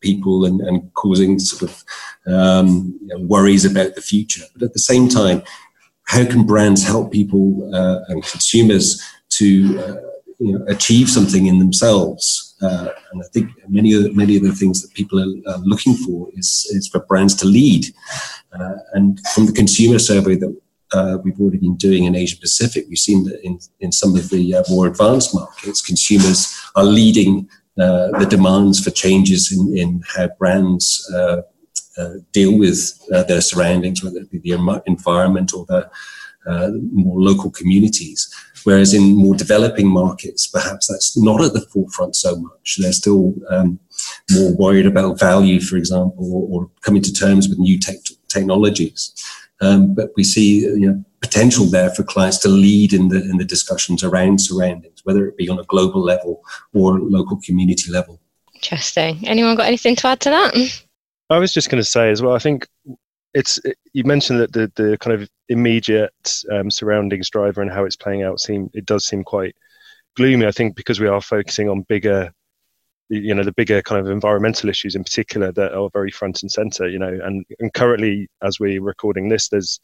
people 0.00 0.44
and, 0.44 0.60
and 0.60 0.92
causing 0.94 1.38
sort 1.38 1.70
of 1.70 1.84
um, 2.26 2.98
you 3.00 3.08
know, 3.08 3.24
worries 3.26 3.64
about 3.64 3.94
the 3.94 4.00
future. 4.00 4.42
But 4.52 4.62
at 4.62 4.72
the 4.72 4.80
same 4.80 5.08
time, 5.08 5.42
how 6.06 6.24
can 6.24 6.44
brands 6.44 6.84
help 6.84 7.12
people 7.12 7.70
uh, 7.74 8.00
and 8.08 8.22
consumers 8.24 9.02
to 9.30 9.78
uh, 9.80 9.96
you 10.38 10.58
know, 10.58 10.64
achieve 10.66 11.08
something 11.08 11.46
in 11.46 11.58
themselves? 11.58 12.45
Uh, 12.62 12.88
and 13.12 13.22
I 13.22 13.26
think 13.32 13.50
many 13.68 13.92
of 13.92 14.02
the, 14.02 14.12
many 14.12 14.36
of 14.36 14.42
the 14.42 14.52
things 14.52 14.80
that 14.82 14.94
people 14.94 15.20
are 15.20 15.58
looking 15.58 15.94
for 15.94 16.28
is, 16.34 16.66
is 16.70 16.88
for 16.88 17.00
brands 17.00 17.34
to 17.36 17.46
lead. 17.46 17.86
Uh, 18.52 18.74
and 18.94 19.20
from 19.34 19.46
the 19.46 19.52
consumer 19.52 19.98
survey 19.98 20.36
that 20.36 20.56
uh, 20.92 21.18
we've 21.22 21.38
already 21.40 21.58
been 21.58 21.76
doing 21.76 22.04
in 22.04 22.14
Asia 22.14 22.36
Pacific, 22.40 22.86
we've 22.88 22.98
seen 22.98 23.24
that 23.24 23.40
in, 23.42 23.58
in 23.80 23.92
some 23.92 24.16
of 24.16 24.30
the 24.30 24.54
uh, 24.54 24.62
more 24.70 24.86
advanced 24.86 25.34
markets, 25.34 25.82
consumers 25.82 26.54
are 26.76 26.84
leading 26.84 27.48
uh, 27.78 28.08
the 28.18 28.26
demands 28.26 28.82
for 28.82 28.90
changes 28.90 29.52
in, 29.52 29.76
in 29.76 30.02
how 30.16 30.28
brands 30.38 31.12
uh, 31.14 31.42
deal 32.32 32.58
with 32.58 32.98
their 33.26 33.40
surroundings, 33.40 34.02
whether 34.02 34.18
it 34.18 34.30
be 34.30 34.38
the 34.38 34.82
environment 34.86 35.52
or 35.54 35.66
the 35.66 35.90
more 36.92 37.20
local 37.20 37.50
communities. 37.50 38.32
Whereas 38.66 38.92
in 38.92 39.16
more 39.16 39.36
developing 39.36 39.86
markets, 39.86 40.48
perhaps 40.48 40.88
that's 40.88 41.16
not 41.16 41.40
at 41.40 41.52
the 41.52 41.60
forefront 41.60 42.16
so 42.16 42.34
much. 42.34 42.78
They're 42.80 42.92
still 42.92 43.32
um, 43.48 43.78
more 44.32 44.56
worried 44.56 44.86
about 44.86 45.20
value, 45.20 45.60
for 45.60 45.76
example, 45.76 46.28
or, 46.34 46.48
or 46.62 46.70
coming 46.80 47.00
to 47.02 47.12
terms 47.12 47.48
with 47.48 47.60
new 47.60 47.78
te- 47.78 48.00
technologies. 48.26 49.14
Um, 49.60 49.94
but 49.94 50.10
we 50.16 50.24
see 50.24 50.62
you 50.62 50.90
know, 50.90 51.04
potential 51.20 51.66
there 51.66 51.90
for 51.90 52.02
clients 52.02 52.38
to 52.38 52.48
lead 52.48 52.92
in 52.92 53.06
the 53.08 53.22
in 53.22 53.38
the 53.38 53.44
discussions 53.44 54.02
around 54.02 54.40
surroundings, 54.40 55.00
whether 55.04 55.28
it 55.28 55.36
be 55.36 55.48
on 55.48 55.60
a 55.60 55.64
global 55.64 56.02
level 56.02 56.42
or 56.74 56.98
local 56.98 57.40
community 57.46 57.92
level. 57.92 58.20
Interesting. 58.52 59.28
Anyone 59.28 59.54
got 59.54 59.66
anything 59.66 59.94
to 59.94 60.08
add 60.08 60.20
to 60.22 60.30
that? 60.30 60.82
I 61.30 61.38
was 61.38 61.52
just 61.52 61.70
going 61.70 61.80
to 61.80 61.88
say 61.88 62.10
as 62.10 62.20
well. 62.20 62.34
I 62.34 62.40
think 62.40 62.66
it's 63.36 63.60
you 63.92 64.02
mentioned 64.04 64.40
that 64.40 64.52
the 64.54 64.72
the 64.76 64.96
kind 64.98 65.20
of 65.20 65.28
immediate 65.50 66.32
um, 66.50 66.70
surroundings 66.70 67.28
driver 67.28 67.60
and 67.60 67.70
how 67.70 67.84
it's 67.84 67.96
playing 67.96 68.22
out 68.22 68.40
seem 68.40 68.70
it 68.72 68.86
does 68.86 69.04
seem 69.04 69.22
quite 69.22 69.54
gloomy. 70.16 70.46
I 70.46 70.52
think 70.52 70.74
because 70.74 71.00
we 71.00 71.06
are 71.06 71.20
focusing 71.20 71.68
on 71.68 71.82
bigger 71.82 72.32
you 73.10 73.34
know 73.34 73.44
the 73.44 73.52
bigger 73.52 73.82
kind 73.82 74.00
of 74.00 74.10
environmental 74.10 74.70
issues 74.70 74.94
in 74.94 75.04
particular 75.04 75.52
that 75.52 75.74
are 75.74 75.90
very 75.92 76.10
front 76.10 76.42
and 76.42 76.50
center 76.50 76.88
you 76.88 76.98
know 76.98 77.18
and, 77.22 77.44
and 77.60 77.72
currently 77.74 78.26
as 78.42 78.58
we're 78.58 78.82
recording 78.82 79.28
this 79.28 79.48
there's 79.48 79.78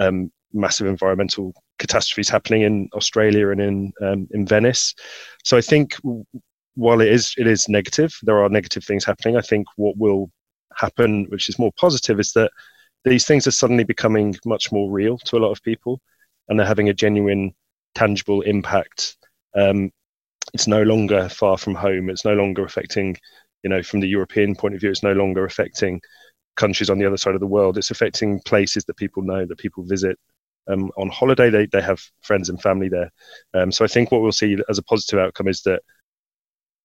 um, 0.00 0.32
massive 0.52 0.88
environmental 0.88 1.52
catastrophes 1.78 2.28
happening 2.28 2.62
in 2.62 2.88
australia 2.94 3.50
and 3.50 3.60
in 3.60 3.92
um, 4.02 4.26
in 4.32 4.44
venice 4.44 4.94
so 5.44 5.56
i 5.56 5.60
think 5.60 5.94
while 6.74 7.00
it 7.00 7.06
is 7.06 7.34
it 7.36 7.46
is 7.46 7.68
negative 7.68 8.12
there 8.22 8.42
are 8.42 8.48
negative 8.48 8.82
things 8.82 9.04
happening 9.04 9.36
i 9.36 9.40
think 9.40 9.64
what 9.76 9.96
will 9.96 10.28
happen 10.74 11.24
which 11.28 11.48
is 11.48 11.60
more 11.60 11.70
positive 11.78 12.18
is 12.18 12.32
that 12.32 12.50
these 13.06 13.24
things 13.24 13.46
are 13.46 13.52
suddenly 13.52 13.84
becoming 13.84 14.36
much 14.44 14.70
more 14.70 14.90
real 14.90 15.16
to 15.18 15.36
a 15.36 15.40
lot 15.40 15.52
of 15.52 15.62
people 15.62 16.00
and 16.48 16.58
they're 16.58 16.66
having 16.66 16.90
a 16.90 16.94
genuine 16.94 17.54
tangible 17.94 18.42
impact 18.42 19.16
um, 19.56 19.90
it's 20.54 20.66
no 20.66 20.82
longer 20.82 21.28
far 21.28 21.58
from 21.58 21.74
home. 21.74 22.08
It's 22.10 22.24
no 22.24 22.34
longer 22.34 22.64
affecting, 22.64 23.16
you 23.62 23.70
know, 23.70 23.82
from 23.82 24.00
the 24.00 24.08
European 24.08 24.54
point 24.54 24.74
of 24.74 24.80
view, 24.80 24.90
it's 24.90 25.02
no 25.02 25.12
longer 25.12 25.44
affecting 25.44 26.00
countries 26.56 26.88
on 26.90 26.98
the 26.98 27.06
other 27.06 27.16
side 27.16 27.34
of 27.34 27.40
the 27.40 27.46
world. 27.46 27.76
It's 27.76 27.90
affecting 27.90 28.40
places 28.40 28.84
that 28.84 28.96
people 28.96 29.22
know, 29.22 29.44
that 29.44 29.58
people 29.58 29.84
visit 29.84 30.18
um, 30.68 30.90
on 30.96 31.08
holiday. 31.08 31.50
They, 31.50 31.66
they 31.66 31.82
have 31.82 32.00
friends 32.22 32.48
and 32.48 32.60
family 32.60 32.88
there. 32.88 33.10
Um, 33.54 33.72
so 33.72 33.84
I 33.84 33.88
think 33.88 34.10
what 34.10 34.22
we'll 34.22 34.32
see 34.32 34.56
as 34.68 34.78
a 34.78 34.82
positive 34.82 35.18
outcome 35.18 35.48
is 35.48 35.62
that 35.62 35.82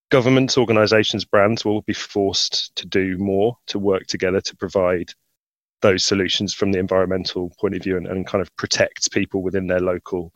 governments, 0.10 0.58
organizations, 0.58 1.24
brands 1.24 1.64
will 1.64 1.82
be 1.84 1.94
forced 1.94 2.76
to 2.76 2.86
do 2.88 3.18
more 3.18 3.56
to 3.68 3.80
work 3.80 4.08
together 4.08 4.42
to 4.42 4.56
provide 4.58 5.14
those 5.82 6.06
solutions 6.06 6.54
from 6.54 6.72
the 6.72 6.80
environmental 6.80 7.52
point 7.60 7.76
of 7.76 7.84
view 7.84 7.98
and, 7.98 8.08
and 8.08 8.28
kind 8.28 8.42
of 8.42 8.56
protect 8.56 9.12
people 9.12 9.42
within 9.42 9.68
their 9.68 9.80
local 9.80 10.32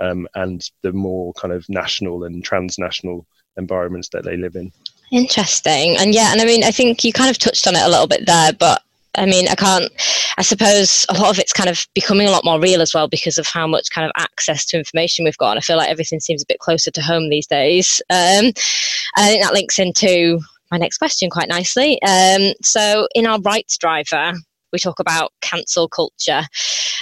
um, 0.00 0.26
and 0.34 0.70
the 0.82 0.92
more 0.92 1.32
kind 1.34 1.52
of 1.52 1.64
national 1.68 2.24
and 2.24 2.44
transnational 2.44 3.26
environments 3.56 4.08
that 4.10 4.24
they 4.24 4.36
live 4.36 4.56
in. 4.56 4.72
Interesting. 5.12 5.96
And 5.96 6.14
yeah, 6.14 6.32
and 6.32 6.40
I 6.40 6.44
mean, 6.44 6.64
I 6.64 6.70
think 6.70 7.04
you 7.04 7.12
kind 7.12 7.30
of 7.30 7.38
touched 7.38 7.66
on 7.66 7.76
it 7.76 7.82
a 7.82 7.88
little 7.88 8.06
bit 8.06 8.26
there, 8.26 8.52
but 8.52 8.82
I 9.16 9.26
mean, 9.26 9.46
I 9.48 9.54
can't, 9.54 9.92
I 10.38 10.42
suppose 10.42 11.06
a 11.08 11.14
lot 11.14 11.30
of 11.30 11.38
it's 11.38 11.52
kind 11.52 11.70
of 11.70 11.86
becoming 11.94 12.26
a 12.26 12.30
lot 12.30 12.44
more 12.44 12.60
real 12.60 12.82
as 12.82 12.92
well 12.92 13.06
because 13.06 13.38
of 13.38 13.46
how 13.46 13.66
much 13.66 13.90
kind 13.90 14.04
of 14.04 14.12
access 14.16 14.64
to 14.66 14.78
information 14.78 15.24
we've 15.24 15.38
got. 15.38 15.50
And 15.50 15.58
I 15.58 15.62
feel 15.62 15.76
like 15.76 15.90
everything 15.90 16.18
seems 16.18 16.42
a 16.42 16.46
bit 16.48 16.58
closer 16.58 16.90
to 16.90 17.02
home 17.02 17.28
these 17.28 17.46
days. 17.46 18.02
Um, 18.10 18.52
I 19.16 19.28
think 19.28 19.42
that 19.42 19.52
links 19.52 19.78
into 19.78 20.40
my 20.72 20.78
next 20.78 20.98
question 20.98 21.30
quite 21.30 21.48
nicely. 21.48 22.02
Um, 22.02 22.54
so, 22.62 23.06
in 23.14 23.26
our 23.26 23.40
rights 23.40 23.78
driver, 23.78 24.32
we 24.74 24.78
talk 24.78 25.00
about 25.00 25.32
cancel 25.40 25.88
culture 25.88 26.42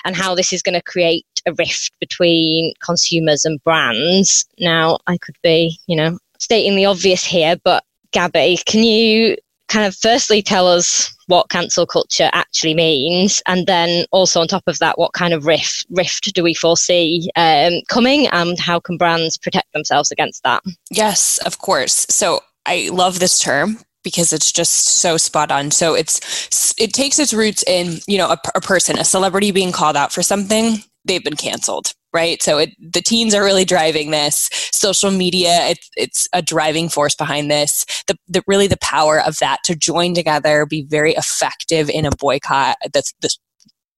and 0.05 0.15
how 0.15 0.35
this 0.35 0.53
is 0.53 0.63
going 0.63 0.75
to 0.75 0.83
create 0.83 1.27
a 1.47 1.53
rift 1.55 1.91
between 1.99 2.73
consumers 2.85 3.45
and 3.45 3.63
brands. 3.65 4.45
Now, 4.61 4.99
I 5.09 5.17
could 5.19 5.37
be, 5.43 5.79
you 5.87 5.97
know, 5.97 6.19
stating 6.39 6.77
the 6.77 6.85
obvious 6.85 7.25
here, 7.25 7.57
but 7.65 7.83
Gabby, 8.13 8.59
can 8.67 8.85
you 8.85 9.37
kind 9.69 9.87
of 9.87 9.97
firstly 9.97 10.43
tell 10.43 10.69
us 10.69 11.15
what 11.29 11.49
cancel 11.49 11.87
culture 11.87 12.29
actually 12.35 12.75
means, 12.75 13.41
and 13.47 13.67
then 13.67 14.05
also 14.13 14.41
on 14.41 14.47
top 14.47 14.65
of 14.67 14.79
that, 14.81 14.99
what 14.99 15.15
kind 15.15 15.33
of 15.33 15.47
rift 15.47 15.87
rift 15.91 16.35
do 16.35 16.43
we 16.43 16.53
foresee 16.53 17.31
um, 17.37 17.81
coming, 17.89 18.27
and 18.29 18.59
how 18.59 18.79
can 18.79 18.99
brands 18.99 19.39
protect 19.39 19.73
themselves 19.73 20.11
against 20.11 20.43
that? 20.43 20.63
Yes, 20.91 21.39
of 21.39 21.59
course. 21.59 22.07
So 22.11 22.41
I 22.67 22.91
love 22.93 23.19
this 23.19 23.39
term 23.39 23.79
because 24.03 24.33
it's 24.33 24.53
just 24.53 24.89
so 24.89 25.17
spot 25.17 25.51
on. 25.51 25.71
So 25.71 25.95
it's 25.95 26.75
it 26.79 26.93
takes 26.93 27.19
its 27.19 27.33
roots 27.33 27.65
in 27.67 27.99
you 28.07 28.19
know 28.19 28.29
a, 28.31 28.39
a 28.55 28.61
person, 28.61 28.99
a 28.99 29.05
celebrity 29.05 29.51
being 29.51 29.73
called 29.73 29.97
out 29.97 30.13
for 30.13 30.23
something. 30.23 30.79
They've 31.05 31.25
been 31.25 31.37
canceled, 31.37 31.93
right? 32.13 32.41
So 32.41 32.59
it, 32.59 32.71
the 32.79 33.03
teens 33.03 33.35
are 33.35 33.43
really 33.43 33.65
driving 33.65 34.13
this. 34.13 34.49
Social 34.73 35.11
media, 35.11 35.67
it, 35.67 35.79
it's 35.97 36.29
a 36.33 36.41
driving 36.41 36.89
force 36.89 37.17
behind 37.17 37.51
this. 37.51 37.85
The, 38.07 38.17
the 38.29 38.43
really 38.47 38.69
the 38.69 38.79
power 38.81 39.21
of 39.21 39.39
that 39.39 39.59
to 39.65 39.75
join 39.75 40.15
together, 40.15 40.65
be 40.65 40.87
very 40.89 41.15
effective 41.15 41.91
in 41.91 42.07
a 42.07 42.11
boycott. 42.17 42.77
That's 42.93 43.13
the 43.21 43.31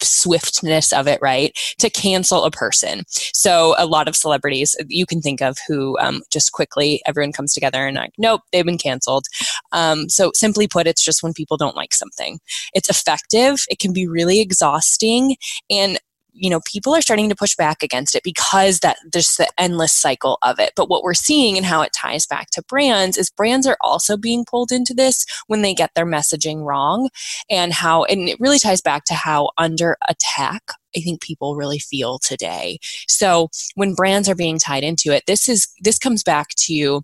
swiftness 0.05 0.93
of 0.93 1.09
it, 1.09 1.19
right? 1.23 1.53
To 1.79 1.91
cancel 1.91 2.45
a 2.45 2.51
person. 2.51 3.03
So 3.09 3.75
a 3.79 3.87
lot 3.87 4.09
of 4.09 4.17
celebrities 4.17 4.77
you 4.89 5.07
can 5.07 5.21
think 5.21 5.41
of 5.41 5.57
who 5.67 5.99
um, 5.99 6.23
just 6.31 6.53
quickly 6.53 7.03
everyone 7.07 7.33
comes 7.33 7.53
together 7.53 7.87
and 7.87 7.97
like, 7.97 8.13
nope, 8.19 8.43
they've 8.53 8.65
been 8.65 8.79
canceled. 8.79 9.27
Um, 9.73 10.09
so 10.09 10.31
simply 10.35 10.69
put, 10.69 10.87
it's 10.87 11.05
just 11.05 11.23
when 11.23 11.33
people 11.33 11.57
don't 11.57 11.77
like 11.77 11.95
something. 11.95 12.39
It's 12.73 12.91
effective. 12.91 13.61
It 13.69 13.79
can 13.79 13.93
be 13.93 14.07
really 14.07 14.41
exhausting, 14.41 15.37
and 15.71 15.99
you 16.35 16.51
know 16.51 16.61
people 16.67 16.95
are 16.95 17.01
starting 17.01 17.29
to 17.29 17.37
push 17.37 17.57
back 17.57 17.83
against 17.83 18.15
it 18.15 18.23
because 18.23 18.81
that 18.81 18.99
there's 19.13 19.37
the 19.37 19.49
endless 19.57 19.93
cycle 19.93 20.39
of 20.43 20.59
it 20.59 20.73
but 20.77 20.89
what 20.89 21.03
we're 21.03 21.15
seeing 21.15 21.57
and 21.57 21.65
how 21.65 21.81
it 21.81 21.93
ties 21.93 22.27
back 22.27 22.51
to 22.51 22.63
brands 22.69 23.17
is 23.17 23.31
brands 23.31 23.67
are 23.67 23.79
also 23.81 24.17
being 24.17 24.45
pulled 24.45 24.73
into 24.73 24.93
this 24.93 25.25
when 25.47 25.63
they 25.63 25.73
get 25.73 25.91
their 25.95 26.07
messaging 26.07 26.65
wrong 26.65 27.09
and 27.49 27.73
how 27.73 28.05
and 28.05 28.29
it 28.29 28.39
really 28.41 28.59
ties 28.59 28.81
back 28.81 29.05
to 29.05 29.15
how 29.15 29.51
under 29.57 29.97
attack 30.09 30.63
I 30.97 31.01
think 31.01 31.21
people 31.21 31.57
really 31.57 31.79
feel 31.79 32.19
today. 32.19 32.79
So 33.09 33.49
when 33.75 33.95
brands 33.95 34.29
are 34.29 34.35
being 34.35 34.59
tied 34.59 34.85
into 34.85 35.13
it, 35.13 35.25
this 35.27 35.49
is 35.49 35.69
this 35.81 35.99
comes 35.99 36.23
back 36.23 36.51
to 36.67 37.03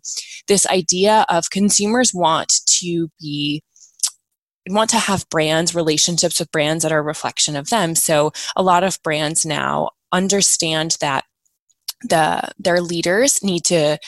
this 0.49 0.67
idea 0.67 1.27
of 1.29 1.51
consumers 1.51 2.13
want 2.15 2.53
to 2.67 3.09
be 3.21 3.63
want 4.69 4.91
to 4.91 4.99
have 4.99 5.29
brands, 5.31 5.75
relationships 5.75 6.39
with 6.39 6.53
brands 6.53 6.83
that 6.83 6.93
are 6.93 6.99
a 6.99 7.03
reflection 7.03 7.57
of 7.57 7.71
them. 7.71 7.95
So 7.95 8.33
a 8.57 8.63
lot 8.63 8.85
of 8.85 9.03
brands 9.03 9.47
now 9.47 9.91
understand 10.13 10.97
that 11.01 11.25
the 12.03 12.51
their 12.59 12.81
leaders 12.81 13.43
need 13.43 13.65
to 13.65 13.99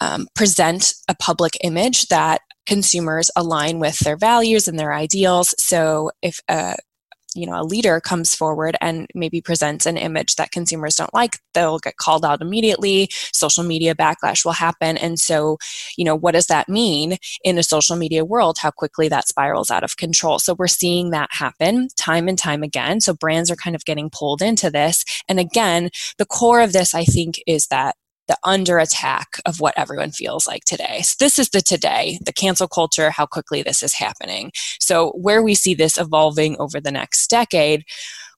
um, 0.00 0.26
present 0.34 0.94
a 1.08 1.14
public 1.14 1.56
image 1.62 2.06
that 2.06 2.40
consumers 2.66 3.30
align 3.36 3.78
with 3.78 3.98
their 4.00 4.16
values 4.16 4.68
and 4.68 4.78
their 4.78 4.92
ideals. 4.92 5.54
So 5.58 6.12
if 6.22 6.40
a 6.48 6.76
you 7.34 7.46
know 7.46 7.60
a 7.60 7.64
leader 7.64 8.00
comes 8.00 8.34
forward 8.34 8.76
and 8.80 9.06
maybe 9.14 9.40
presents 9.40 9.86
an 9.86 9.96
image 9.96 10.36
that 10.36 10.50
consumers 10.50 10.96
don't 10.96 11.14
like 11.14 11.38
they'll 11.54 11.78
get 11.78 11.96
called 11.96 12.24
out 12.24 12.40
immediately 12.40 13.08
social 13.32 13.64
media 13.64 13.94
backlash 13.94 14.44
will 14.44 14.52
happen. 14.52 14.96
And 14.96 15.18
so 15.18 15.58
you 15.96 16.04
know 16.04 16.16
what 16.16 16.32
does 16.32 16.46
that 16.46 16.68
mean 16.68 17.18
in 17.44 17.58
a 17.58 17.62
social 17.62 17.96
media 17.96 18.24
world? 18.24 18.58
How 18.58 18.70
quickly 18.70 19.08
that 19.08 19.28
spirals 19.28 19.70
out 19.70 19.84
of 19.84 19.96
control. 19.96 20.38
So 20.38 20.54
we're 20.54 20.68
seeing 20.68 21.10
that 21.10 21.28
happen 21.32 21.88
time 21.96 22.28
and 22.28 22.38
time 22.38 22.62
again. 22.62 23.00
So 23.00 23.14
brands 23.14 23.50
are 23.50 23.56
kind 23.56 23.76
of 23.76 23.84
getting 23.84 24.10
pulled 24.10 24.42
into 24.42 24.70
this. 24.70 25.04
And 25.28 25.38
again 25.38 25.90
the 26.18 26.26
core 26.26 26.60
of 26.60 26.72
this 26.72 26.94
i 26.94 27.04
think 27.04 27.42
is 27.46 27.66
that 27.68 27.96
the 28.28 28.36
under 28.44 28.78
attack 28.78 29.28
of 29.46 29.60
what 29.60 29.74
everyone 29.76 30.10
feels 30.10 30.46
like 30.46 30.64
today. 30.64 31.00
So 31.02 31.16
this 31.18 31.38
is 31.38 31.50
the 31.50 31.60
today, 31.60 32.18
the 32.24 32.32
cancel 32.32 32.68
culture, 32.68 33.10
how 33.10 33.26
quickly 33.26 33.62
this 33.62 33.82
is 33.82 33.94
happening. 33.94 34.52
So 34.78 35.10
where 35.12 35.42
we 35.42 35.54
see 35.54 35.74
this 35.74 35.98
evolving 35.98 36.56
over 36.58 36.80
the 36.80 36.92
next 36.92 37.28
decade, 37.28 37.84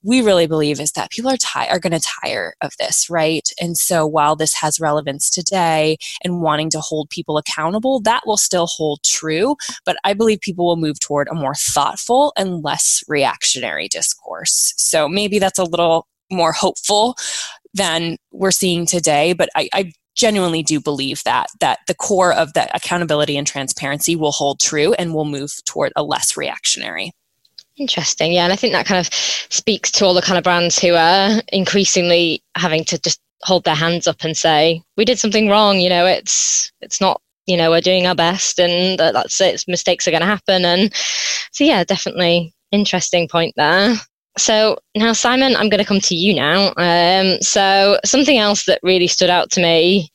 we 0.05 0.21
really 0.21 0.47
believe 0.47 0.81
is 0.81 0.93
that 0.93 1.11
people 1.11 1.31
are 1.31 1.37
ti- 1.37 1.69
are 1.71 1.79
going 1.79 1.99
to 1.99 2.09
tire 2.23 2.55
of 2.61 2.75
this, 2.79 3.09
right? 3.09 3.49
And 3.61 3.77
so 3.77 4.07
while 4.07 4.37
this 4.37 4.55
has 4.55 4.79
relevance 4.79 5.31
today 5.31 5.97
and 6.23 6.43
wanting 6.43 6.71
to 6.71 6.81
hold 6.81 7.09
people 7.09 7.39
accountable, 7.39 8.01
that 8.01 8.23
will 8.27 8.37
still 8.37 8.67
hold 8.67 9.03
true. 9.03 9.57
But 9.87 9.97
I 10.05 10.13
believe 10.13 10.41
people 10.41 10.67
will 10.67 10.77
move 10.77 11.01
toward 11.01 11.29
a 11.29 11.35
more 11.35 11.55
thoughtful 11.55 12.33
and 12.37 12.63
less 12.63 13.03
reactionary 13.09 13.89
discourse. 13.89 14.75
So 14.77 15.09
maybe 15.09 15.39
that's 15.39 15.59
a 15.59 15.65
little 15.65 16.07
more 16.31 16.53
hopeful 16.53 17.17
than 17.75 18.17
we're 18.33 18.51
seeing 18.51 18.87
today. 18.87 19.33
But 19.33 19.51
I, 19.55 19.69
I 19.73 19.93
genuinely 20.15 20.63
do 20.63 20.81
believe 20.81 21.23
that 21.25 21.49
that 21.61 21.81
the 21.87 21.95
core 21.95 22.33
of 22.33 22.53
the 22.53 22.75
accountability 22.75 23.37
and 23.37 23.47
transparency 23.47 24.17
will 24.17 24.33
hold 24.33 24.61
true 24.61 24.95
and 24.95 25.13
will 25.13 25.25
move 25.25 25.53
toward 25.67 25.93
a 25.97 26.03
less 26.03 26.37
reactionary 26.37 27.11
Interesting. 27.77 28.33
Yeah. 28.33 28.45
And 28.45 28.53
I 28.53 28.57
think 28.57 28.73
that 28.73 28.87
kind 28.87 29.01
of 29.01 29.13
speaks 29.13 29.91
to 29.93 30.05
all 30.05 30.15
the 30.15 30.23
kind 30.23 30.39
of 30.39 30.45
brands 30.45 30.79
who 30.79 30.95
are 30.95 31.43
increasingly 31.49 32.43
having 32.57 32.85
to 32.85 32.99
just 33.01 33.21
hold 33.43 33.65
their 33.65 33.75
hands 33.75 34.07
up 34.07 34.23
and 34.23 34.37
say, 34.37 34.81
we 34.97 35.05
did 35.05 35.19
something 35.19 35.49
wrong. 35.49 35.81
You 35.81 35.89
know, 35.89 36.07
it's, 36.07 36.71
it's 36.81 37.01
not, 37.01 37.21
you 37.47 37.57
know, 37.57 37.71
we're 37.71 37.81
doing 37.81 38.07
our 38.07 38.15
best 38.15 38.61
and 38.61 38.99
that's 38.99 39.41
it. 39.41 39.65
Mistakes 39.67 40.07
are 40.07 40.13
going 40.13 40.21
to 40.21 40.27
happen. 40.27 40.65
And 40.65 40.95
so, 41.51 41.65
yeah, 41.65 41.83
definitely 41.83 42.55
interesting 42.71 43.29
point 43.29 43.55
there. 43.57 43.97
So 44.37 44.79
now, 44.97 45.13
Simon, 45.13 45.55
I'm 45.57 45.69
going 45.69 45.79
to 45.79 45.85
come 45.85 46.01
to 46.01 46.15
you 46.15 46.35
now. 46.35 46.73
Um, 46.77 47.41
so 47.41 47.99
something 48.05 48.39
else 48.39 48.65
that 48.67 48.81
really 48.83 49.07
stood 49.07 49.31
out 49.31 49.51
to 49.53 49.63
me 49.63 50.11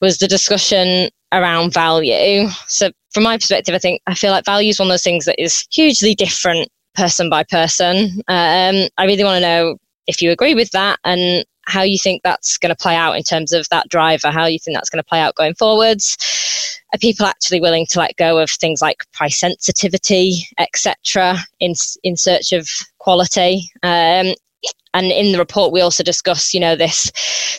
was 0.00 0.18
the 0.18 0.28
discussion 0.28 1.10
around 1.32 1.74
value. 1.74 2.48
So 2.66 2.90
from 3.12 3.24
my 3.24 3.36
perspective, 3.36 3.74
I 3.74 3.78
think 3.78 4.00
I 4.06 4.14
feel 4.14 4.30
like 4.30 4.44
value 4.44 4.70
is 4.70 4.78
one 4.78 4.88
of 4.88 4.92
those 4.92 5.02
things 5.02 5.26
that 5.26 5.40
is 5.42 5.66
hugely 5.70 6.14
different 6.14 6.68
person 6.94 7.28
by 7.28 7.44
person. 7.44 8.22
Um, 8.28 8.88
I 8.96 9.04
really 9.04 9.24
want 9.24 9.36
to 9.36 9.40
know 9.40 9.76
if 10.08 10.20
you 10.20 10.32
agree 10.32 10.54
with 10.54 10.70
that 10.72 10.98
and 11.04 11.44
how 11.66 11.82
you 11.82 11.98
think 11.98 12.22
that's 12.24 12.56
going 12.56 12.74
to 12.74 12.82
play 12.82 12.96
out 12.96 13.12
in 13.12 13.22
terms 13.22 13.52
of 13.52 13.68
that 13.68 13.88
driver, 13.88 14.30
how 14.30 14.46
you 14.46 14.58
think 14.58 14.74
that's 14.74 14.90
going 14.90 15.02
to 15.02 15.08
play 15.08 15.20
out 15.20 15.36
going 15.36 15.54
forwards. 15.54 16.16
Are 16.94 16.98
people 16.98 17.26
actually 17.26 17.60
willing 17.60 17.86
to 17.90 17.98
let 17.98 18.16
go 18.16 18.38
of 18.38 18.50
things 18.50 18.80
like 18.80 19.04
price 19.12 19.38
sensitivity, 19.38 20.46
etc., 20.58 21.36
in 21.60 21.74
in 22.02 22.16
search 22.16 22.52
of 22.52 22.66
quality? 22.98 23.70
Um, 23.82 24.34
and 24.94 25.12
in 25.12 25.32
the 25.32 25.38
report, 25.38 25.72
we 25.72 25.82
also 25.82 26.02
discuss, 26.02 26.54
you 26.54 26.60
know, 26.60 26.74
this 26.74 27.12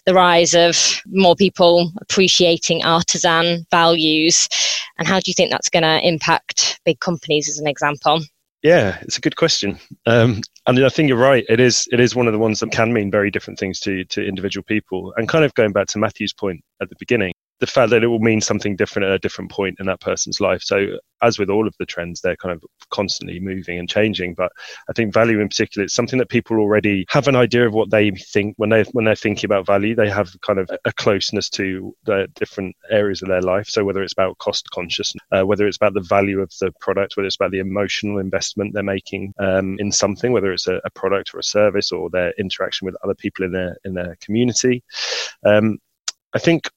the 0.07 0.15
rise 0.15 0.55
of 0.55 0.99
more 1.05 1.35
people 1.35 1.91
appreciating 2.01 2.83
artisan 2.83 3.67
values, 3.69 4.49
and 4.97 5.07
how 5.07 5.17
do 5.19 5.25
you 5.27 5.35
think 5.35 5.51
that's 5.51 5.69
going 5.69 5.83
to 5.83 6.05
impact 6.05 6.79
big 6.83 6.99
companies, 6.99 7.47
as 7.47 7.59
an 7.59 7.67
example? 7.67 8.21
Yeah, 8.61 8.97
it's 9.01 9.17
a 9.17 9.21
good 9.21 9.37
question. 9.37 9.79
Um, 10.05 10.41
and 10.67 10.83
I 10.85 10.89
think 10.89 11.07
you're 11.07 11.17
right. 11.17 11.45
It 11.47 11.59
is 11.59 11.87
it 11.91 11.99
is 11.99 12.15
one 12.15 12.27
of 12.27 12.33
the 12.33 12.39
ones 12.39 12.59
that 12.59 12.71
can 12.71 12.91
mean 12.91 13.09
very 13.09 13.31
different 13.31 13.57
things 13.57 13.79
to 13.81 14.03
to 14.05 14.25
individual 14.25 14.63
people. 14.63 15.13
And 15.15 15.29
kind 15.29 15.45
of 15.45 15.53
going 15.53 15.71
back 15.71 15.87
to 15.87 15.99
Matthew's 15.99 16.33
point 16.33 16.61
at 16.81 16.89
the 16.89 16.95
beginning, 16.99 17.33
the 17.59 17.67
fact 17.67 17.89
that 17.91 18.03
it 18.03 18.07
will 18.07 18.19
mean 18.19 18.41
something 18.41 18.75
different 18.75 19.05
at 19.07 19.13
a 19.13 19.19
different 19.19 19.51
point 19.51 19.77
in 19.79 19.85
that 19.87 19.99
person's 19.99 20.39
life. 20.39 20.61
So, 20.63 20.97
as 21.21 21.37
with 21.37 21.49
all 21.49 21.67
of 21.67 21.75
the 21.77 21.85
trends, 21.85 22.21
they're 22.21 22.37
kind 22.37 22.53
of 22.53 22.63
constantly 22.91 23.39
moving 23.39 23.77
and 23.77 23.89
changing. 23.89 24.33
But 24.33 24.51
I 24.89 24.93
think 24.93 25.13
value 25.13 25.41
in 25.41 25.49
particular 25.49 25.83
it's 25.83 25.93
something 25.93 26.17
that 26.19 26.29
people 26.29 26.57
already 26.57 27.05
have 27.09 27.27
an 27.27 27.35
idea 27.35 27.67
of 27.67 27.73
what 27.73 27.89
they 27.89 28.11
think 28.11 28.53
when 28.57 28.69
they 28.69 28.83
when 28.93 29.05
they're 29.05 29.15
thinking 29.15 29.45
about 29.45 29.65
value. 29.65 29.95
They 29.95 30.09
have 30.09 30.33
kind 30.41 30.59
of 30.59 30.69
a 30.85 30.93
closeness 30.93 31.49
to 31.51 31.93
the 32.05 32.27
different 32.35 32.75
areas 32.89 33.21
of 33.21 33.27
their 33.27 33.41
life. 33.41 33.67
So 33.67 33.83
whether 33.83 34.01
it's 34.01 34.13
about 34.13 34.37
cost 34.37 34.69
consciousness, 34.71 35.21
uh, 35.31 35.45
whether 35.45 35.67
it's 35.67 35.77
about 35.77 35.93
the 35.93 36.01
value 36.01 36.39
of 36.39 36.51
the 36.59 36.71
product, 36.79 37.17
whether 37.17 37.27
it's 37.27 37.35
about 37.35 37.51
the 37.51 37.59
emotional 37.59 38.19
investment 38.19 38.73
they're 38.73 38.83
making 38.83 39.33
um, 39.39 39.75
in 39.79 39.91
something, 39.91 40.31
whether 40.31 40.53
it's 40.53 40.67
a, 40.67 40.79
a, 40.85 40.89
product 40.89 41.33
or 41.33 41.39
a 41.39 41.43
service 41.43 41.91
or 41.91 42.09
their 42.09 42.33
interaction 42.37 42.85
with 42.85 42.95
other 43.03 43.15
people 43.15 43.45
in 43.45 43.51
their 43.51 43.77
in 43.83 43.93
their 43.93 44.17
community. 44.21 44.83
Um, 45.45 45.77
I 46.33 46.39
think 46.39 46.69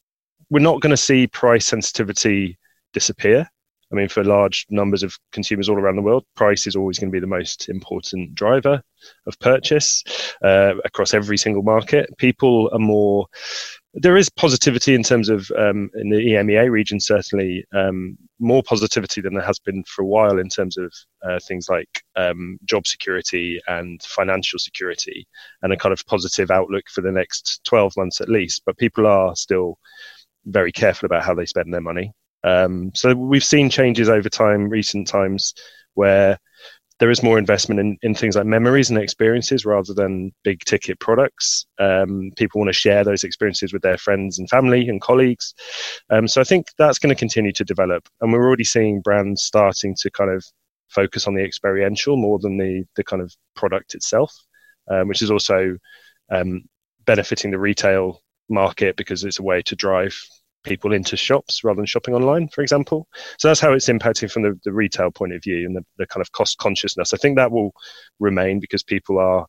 we're 0.52 0.60
not 0.60 0.82
going 0.82 0.90
to 0.90 0.98
see 0.98 1.26
price 1.26 1.66
sensitivity 1.66 2.58
disappear. 2.92 3.48
I 3.90 3.94
mean, 3.94 4.08
for 4.08 4.22
large 4.22 4.66
numbers 4.68 5.02
of 5.02 5.16
consumers 5.32 5.68
all 5.68 5.78
around 5.78 5.96
the 5.96 6.02
world, 6.02 6.24
price 6.36 6.66
is 6.66 6.76
always 6.76 6.98
going 6.98 7.10
to 7.10 7.12
be 7.12 7.20
the 7.20 7.26
most 7.26 7.70
important 7.70 8.34
driver 8.34 8.82
of 9.26 9.38
purchase 9.38 10.04
uh, 10.44 10.74
across 10.84 11.14
every 11.14 11.38
single 11.38 11.62
market. 11.62 12.10
People 12.18 12.68
are 12.74 12.78
more. 12.78 13.26
There 13.94 14.16
is 14.16 14.28
positivity 14.28 14.94
in 14.94 15.02
terms 15.02 15.30
of 15.30 15.50
um, 15.56 15.90
in 15.94 16.10
the 16.10 16.16
EMEA 16.16 16.70
region, 16.70 17.00
certainly 17.00 17.64
um, 17.74 18.18
more 18.38 18.62
positivity 18.62 19.22
than 19.22 19.34
there 19.34 19.44
has 19.44 19.58
been 19.58 19.84
for 19.84 20.02
a 20.02 20.06
while 20.06 20.38
in 20.38 20.48
terms 20.50 20.76
of 20.76 20.92
uh, 21.22 21.38
things 21.46 21.68
like 21.70 22.02
um, 22.16 22.58
job 22.64 22.86
security 22.86 23.58
and 23.68 24.02
financial 24.02 24.58
security, 24.58 25.26
and 25.62 25.72
a 25.72 25.78
kind 25.78 25.94
of 25.94 26.04
positive 26.06 26.50
outlook 26.50 26.84
for 26.90 27.00
the 27.00 27.12
next 27.12 27.62
12 27.64 27.94
months 27.96 28.20
at 28.20 28.28
least. 28.28 28.62
But 28.66 28.76
people 28.76 29.06
are 29.06 29.34
still 29.34 29.78
very 30.44 30.72
careful 30.72 31.06
about 31.06 31.24
how 31.24 31.34
they 31.34 31.46
spend 31.46 31.72
their 31.72 31.80
money. 31.80 32.12
Um, 32.44 32.90
so 32.94 33.14
we've 33.14 33.44
seen 33.44 33.70
changes 33.70 34.08
over 34.08 34.28
time, 34.28 34.68
recent 34.68 35.06
times, 35.06 35.54
where 35.94 36.38
there 36.98 37.10
is 37.10 37.22
more 37.22 37.36
investment 37.36 37.80
in, 37.80 37.98
in 38.02 38.14
things 38.14 38.36
like 38.36 38.46
memories 38.46 38.90
and 38.90 38.98
experiences 38.98 39.64
rather 39.64 39.92
than 39.92 40.32
big 40.44 40.60
ticket 40.64 41.00
products. 41.00 41.66
Um, 41.80 42.30
people 42.36 42.60
want 42.60 42.68
to 42.68 42.72
share 42.72 43.02
those 43.02 43.24
experiences 43.24 43.72
with 43.72 43.82
their 43.82 43.98
friends 43.98 44.38
and 44.38 44.48
family 44.48 44.88
and 44.88 45.00
colleagues. 45.00 45.52
Um, 46.10 46.28
so 46.28 46.40
I 46.40 46.44
think 46.44 46.66
that's 46.78 47.00
going 47.00 47.12
to 47.12 47.18
continue 47.18 47.52
to 47.54 47.64
develop. 47.64 48.08
And 48.20 48.32
we're 48.32 48.46
already 48.46 48.64
seeing 48.64 49.00
brands 49.00 49.42
starting 49.42 49.96
to 49.98 50.10
kind 50.12 50.30
of 50.30 50.44
focus 50.90 51.26
on 51.26 51.34
the 51.34 51.42
experiential 51.42 52.16
more 52.16 52.38
than 52.38 52.56
the, 52.56 52.84
the 52.94 53.02
kind 53.02 53.20
of 53.20 53.34
product 53.56 53.96
itself, 53.96 54.32
um, 54.88 55.08
which 55.08 55.22
is 55.22 55.30
also 55.32 55.76
um, 56.30 56.62
benefiting 57.04 57.50
the 57.50 57.58
retail 57.58 58.21
market 58.48 58.96
because 58.96 59.24
it's 59.24 59.38
a 59.38 59.42
way 59.42 59.62
to 59.62 59.76
drive 59.76 60.14
people 60.64 60.92
into 60.92 61.16
shops 61.16 61.64
rather 61.64 61.76
than 61.76 61.86
shopping 61.86 62.14
online, 62.14 62.48
for 62.48 62.62
example. 62.62 63.08
So 63.38 63.48
that's 63.48 63.60
how 63.60 63.72
it's 63.72 63.88
impacting 63.88 64.30
from 64.30 64.42
the, 64.42 64.58
the 64.64 64.72
retail 64.72 65.10
point 65.10 65.32
of 65.32 65.42
view 65.42 65.66
and 65.66 65.76
the, 65.76 65.84
the 65.98 66.06
kind 66.06 66.20
of 66.20 66.30
cost 66.32 66.58
consciousness. 66.58 67.12
I 67.12 67.16
think 67.16 67.36
that 67.36 67.50
will 67.50 67.72
remain 68.20 68.60
because 68.60 68.82
people 68.82 69.18
are 69.18 69.46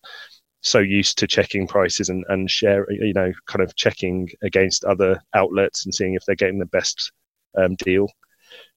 so 0.61 0.79
used 0.79 1.17
to 1.19 1.27
checking 1.27 1.67
prices 1.67 2.09
and, 2.09 2.23
and 2.29 2.49
share, 2.49 2.87
you 2.89 3.13
know, 3.13 3.31
kind 3.47 3.61
of 3.61 3.75
checking 3.75 4.29
against 4.41 4.85
other 4.85 5.21
outlets 5.33 5.85
and 5.85 5.93
seeing 5.93 6.15
if 6.15 6.23
they're 6.25 6.35
getting 6.35 6.59
the 6.59 6.65
best 6.65 7.11
um, 7.57 7.75
deal. 7.75 8.07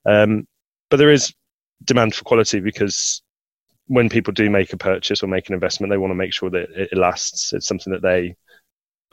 Um, 0.04 0.46
but 0.90 0.98
there 0.98 1.12
is 1.12 1.32
demand 1.84 2.14
for 2.14 2.24
quality 2.24 2.60
because 2.60 3.22
when 3.86 4.08
people 4.08 4.32
do 4.32 4.50
make 4.50 4.72
a 4.72 4.76
purchase 4.76 5.22
or 5.22 5.28
make 5.28 5.48
an 5.48 5.54
investment, 5.54 5.90
they 5.90 5.96
want 5.96 6.10
to 6.10 6.16
make 6.16 6.32
sure 6.32 6.50
that 6.50 6.68
it 6.70 6.96
lasts. 6.96 7.52
It's 7.52 7.68
something 7.68 7.92
that 7.92 8.02
they 8.02 8.34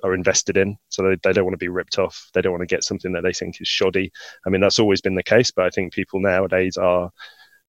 are 0.03 0.13
invested 0.13 0.57
in. 0.57 0.75
So 0.89 1.03
they, 1.03 1.17
they 1.23 1.33
don't 1.33 1.45
want 1.45 1.53
to 1.53 1.65
be 1.65 1.69
ripped 1.69 1.97
off. 1.97 2.29
They 2.33 2.41
don't 2.41 2.51
want 2.51 2.61
to 2.61 2.75
get 2.75 2.83
something 2.83 3.11
that 3.13 3.23
they 3.23 3.33
think 3.33 3.59
is 3.59 3.67
shoddy. 3.67 4.11
I 4.45 4.49
mean, 4.49 4.61
that's 4.61 4.79
always 4.79 5.01
been 5.01 5.15
the 5.15 5.23
case, 5.23 5.51
but 5.51 5.65
I 5.65 5.69
think 5.69 5.93
people 5.93 6.19
nowadays 6.19 6.77
are 6.77 7.09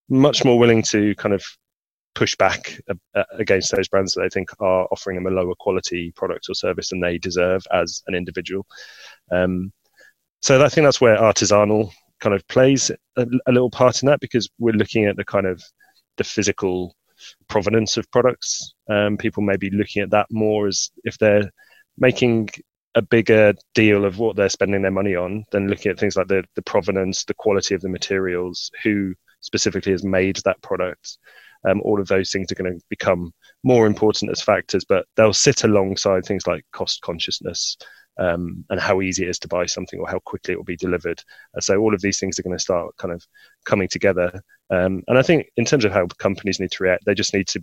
much 0.09 0.45
more 0.45 0.59
willing 0.59 0.83
to 0.83 1.15
kind 1.17 1.35
of 1.35 1.45
push 2.15 2.37
back 2.37 2.79
against 3.39 3.73
those 3.75 3.89
brands 3.89 4.13
that 4.13 4.23
they 4.23 4.29
think 4.29 4.51
are 4.61 4.87
offering 4.93 5.17
them 5.17 5.27
a 5.27 5.31
lower 5.31 5.55
quality 5.59 6.13
product 6.15 6.47
or 6.49 6.55
service 6.55 6.91
than 6.91 7.01
they 7.01 7.19
deserve 7.19 7.63
as 7.73 8.03
an 8.07 8.15
individual. 8.15 8.67
Um, 9.33 9.73
so 10.41 10.63
I 10.63 10.69
think 10.69 10.85
that's 10.85 11.01
where 11.01 11.17
artisanal 11.17 11.91
kind 12.21 12.35
of 12.35 12.47
plays 12.49 12.91
a, 13.17 13.27
a, 13.47 13.53
little 13.53 13.71
part 13.71 14.03
in 14.03 14.07
that 14.07 14.21
because 14.21 14.49
we're 14.59 14.75
looking 14.75 15.07
at 15.07 15.17
the 15.17 15.25
kind 15.25 15.47
of 15.47 15.63
the 16.17 16.25
physical 16.25 16.95
provenance 17.49 17.97
of 17.97 18.11
products. 18.13 18.75
Um, 18.89 19.17
people 19.17 19.43
may 19.43 19.57
be 19.57 19.71
looking 19.71 20.03
at 20.03 20.11
that 20.11 20.27
more 20.31 20.67
as 20.69 20.91
if 21.05 21.19
they're 21.19 21.51
making 21.99 22.49
a 22.95 23.03
bigger 23.03 23.55
deal 23.75 24.05
of 24.05 24.19
what 24.19 24.37
they're 24.37 24.49
spending 24.49 24.83
their 24.83 24.91
money 24.91 25.17
on 25.17 25.45
than 25.51 25.69
looking 25.69 25.91
at 25.91 25.99
things 25.99 26.17
like 26.17 26.29
the, 26.29 26.45
the 26.55 26.63
provenance, 26.63 27.25
the 27.25 27.35
quality 27.35 27.75
of 27.75 27.81
the 27.81 27.89
materials, 27.89 28.71
who 28.83 29.15
specifically 29.41 29.93
has 29.93 30.05
made 30.05 30.37
that 30.45 30.61
product. 30.63 31.19
Um, 31.69 31.81
all 31.83 32.01
of 32.01 32.09
those 32.09 32.31
things 32.31 32.53
are 32.53 32.57
going 32.57 32.79
to 32.79 32.85
become 32.91 33.33
more 33.63 33.87
important 33.87 34.31
as 34.31 34.43
factors, 34.43 34.85
but 34.85 35.07
they'll 35.17 35.33
sit 35.33 35.65
alongside 35.65 36.25
things 36.25 36.47
like 36.47 36.65
cost 36.73 37.01
consciousness 37.01 37.77
um, 38.19 38.65
and 38.71 38.79
how 38.79 39.01
easy 39.01 39.25
it 39.25 39.31
is 39.31 39.39
to 39.41 39.49
buy 39.49 39.67
something 39.67 39.99
or 39.99 40.09
how 40.09 40.19
quickly 40.21 40.53
it 40.53 40.57
will 40.57 40.65
be 40.65 40.77
delivered. 40.77 41.21
Uh, 41.57 41.61
so 41.61 41.79
all 41.79 41.95
of 41.95 42.01
these 42.01 42.21
things 42.21 42.39
are 42.39 42.43
going 42.43 42.57
to 42.57 42.63
start 42.63 42.97
kind 42.97 43.13
of 43.13 43.25
coming 43.65 43.89
together. 43.89 44.31
Um, 44.71 45.03
and 45.09 45.19
I 45.19 45.23
think 45.23 45.47
in 45.57 45.65
terms 45.65 45.85
of 45.85 45.93
how 45.93 46.07
companies 46.19 46.61
need 46.61 46.71
to 46.73 46.83
react, 46.83 47.05
they 47.07 47.15
just 47.15 47.35
need 47.35 47.49
to 47.49 47.63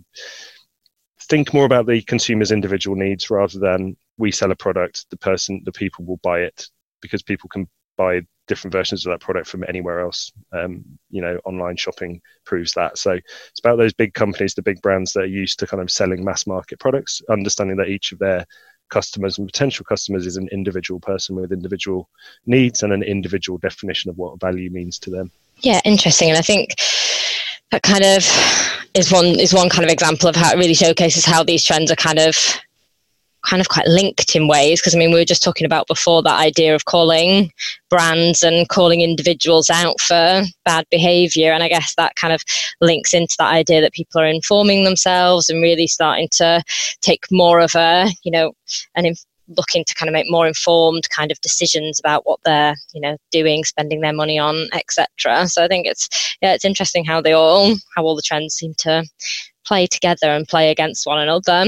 think 1.28 1.54
more 1.54 1.64
about 1.64 1.86
the 1.86 2.02
consumer's 2.02 2.52
individual 2.52 2.96
needs 2.96 3.30
rather 3.30 3.58
than 3.58 3.96
we 4.18 4.30
sell 4.30 4.50
a 4.50 4.56
product, 4.56 5.06
the 5.10 5.16
person, 5.16 5.62
the 5.64 5.72
people 5.72 6.04
will 6.04 6.20
buy 6.22 6.40
it 6.40 6.68
because 7.00 7.22
people 7.22 7.48
can 7.48 7.68
buy 7.96 8.22
different 8.48 8.72
versions 8.72 9.06
of 9.06 9.10
that 9.10 9.20
product 9.20 9.46
from 9.46 9.64
anywhere 9.68 10.00
else. 10.00 10.32
Um, 10.52 10.84
you 11.10 11.20
know, 11.20 11.38
online 11.44 11.76
shopping 11.76 12.20
proves 12.44 12.72
that. 12.74 12.98
So 12.98 13.12
it's 13.12 13.60
about 13.60 13.76
those 13.76 13.92
big 13.92 14.14
companies, 14.14 14.54
the 14.54 14.62
big 14.62 14.80
brands 14.82 15.12
that 15.12 15.22
are 15.22 15.26
used 15.26 15.58
to 15.60 15.66
kind 15.66 15.82
of 15.82 15.90
selling 15.90 16.24
mass 16.24 16.46
market 16.46 16.78
products, 16.80 17.22
understanding 17.30 17.76
that 17.76 17.88
each 17.88 18.12
of 18.12 18.18
their 18.18 18.44
customers 18.90 19.38
and 19.38 19.46
potential 19.46 19.84
customers 19.84 20.26
is 20.26 20.36
an 20.36 20.48
individual 20.52 21.00
person 21.00 21.34
with 21.34 21.52
individual 21.52 22.10
needs 22.44 22.82
and 22.82 22.92
an 22.92 23.02
individual 23.02 23.58
definition 23.58 24.10
of 24.10 24.18
what 24.18 24.38
value 24.38 24.70
means 24.70 24.98
to 24.98 25.10
them. 25.10 25.30
Yeah, 25.60 25.80
interesting. 25.84 26.28
And 26.28 26.38
I 26.38 26.42
think 26.42 26.74
that 27.72 27.82
kind 27.82 28.04
of 28.04 28.24
is 28.94 29.10
one 29.10 29.40
is 29.40 29.52
one 29.52 29.68
kind 29.68 29.84
of 29.84 29.90
example 29.90 30.28
of 30.28 30.36
how 30.36 30.52
it 30.52 30.58
really 30.58 30.74
showcases 30.74 31.24
how 31.24 31.42
these 31.42 31.64
trends 31.64 31.90
are 31.90 31.96
kind 31.96 32.18
of 32.18 32.36
kind 33.44 33.60
of 33.60 33.68
quite 33.68 33.88
linked 33.88 34.36
in 34.36 34.46
ways. 34.46 34.80
Because 34.80 34.94
I 34.94 34.98
mean 34.98 35.10
we 35.10 35.18
were 35.18 35.24
just 35.24 35.42
talking 35.42 35.64
about 35.64 35.88
before 35.88 36.22
that 36.22 36.38
idea 36.38 36.74
of 36.74 36.84
calling 36.84 37.50
brands 37.88 38.42
and 38.42 38.68
calling 38.68 39.00
individuals 39.00 39.70
out 39.70 40.00
for 40.00 40.42
bad 40.64 40.86
behavior. 40.90 41.52
And 41.52 41.62
I 41.62 41.68
guess 41.68 41.94
that 41.96 42.14
kind 42.14 42.32
of 42.32 42.42
links 42.80 43.14
into 43.14 43.34
that 43.38 43.52
idea 43.52 43.80
that 43.80 43.94
people 43.94 44.20
are 44.20 44.26
informing 44.26 44.84
themselves 44.84 45.48
and 45.48 45.62
really 45.62 45.86
starting 45.86 46.28
to 46.32 46.62
take 47.00 47.24
more 47.32 47.58
of 47.58 47.74
a 47.74 48.08
you 48.22 48.30
know 48.30 48.52
an 48.94 49.14
looking 49.48 49.84
to 49.84 49.94
kind 49.94 50.08
of 50.08 50.12
make 50.12 50.30
more 50.30 50.46
informed 50.46 51.08
kind 51.10 51.30
of 51.30 51.40
decisions 51.40 51.98
about 51.98 52.26
what 52.26 52.40
they're 52.44 52.74
you 52.94 53.00
know 53.00 53.16
doing 53.30 53.64
spending 53.64 54.00
their 54.00 54.12
money 54.12 54.38
on 54.38 54.68
etc 54.72 55.46
so 55.46 55.62
i 55.62 55.68
think 55.68 55.86
it's 55.86 56.08
yeah 56.40 56.54
it's 56.54 56.64
interesting 56.64 57.04
how 57.04 57.20
they 57.20 57.32
all 57.32 57.74
how 57.96 58.02
all 58.02 58.16
the 58.16 58.22
trends 58.22 58.54
seem 58.54 58.72
to 58.78 59.04
play 59.66 59.86
together 59.86 60.30
and 60.30 60.48
play 60.48 60.70
against 60.70 61.06
one 61.06 61.18
another 61.18 61.64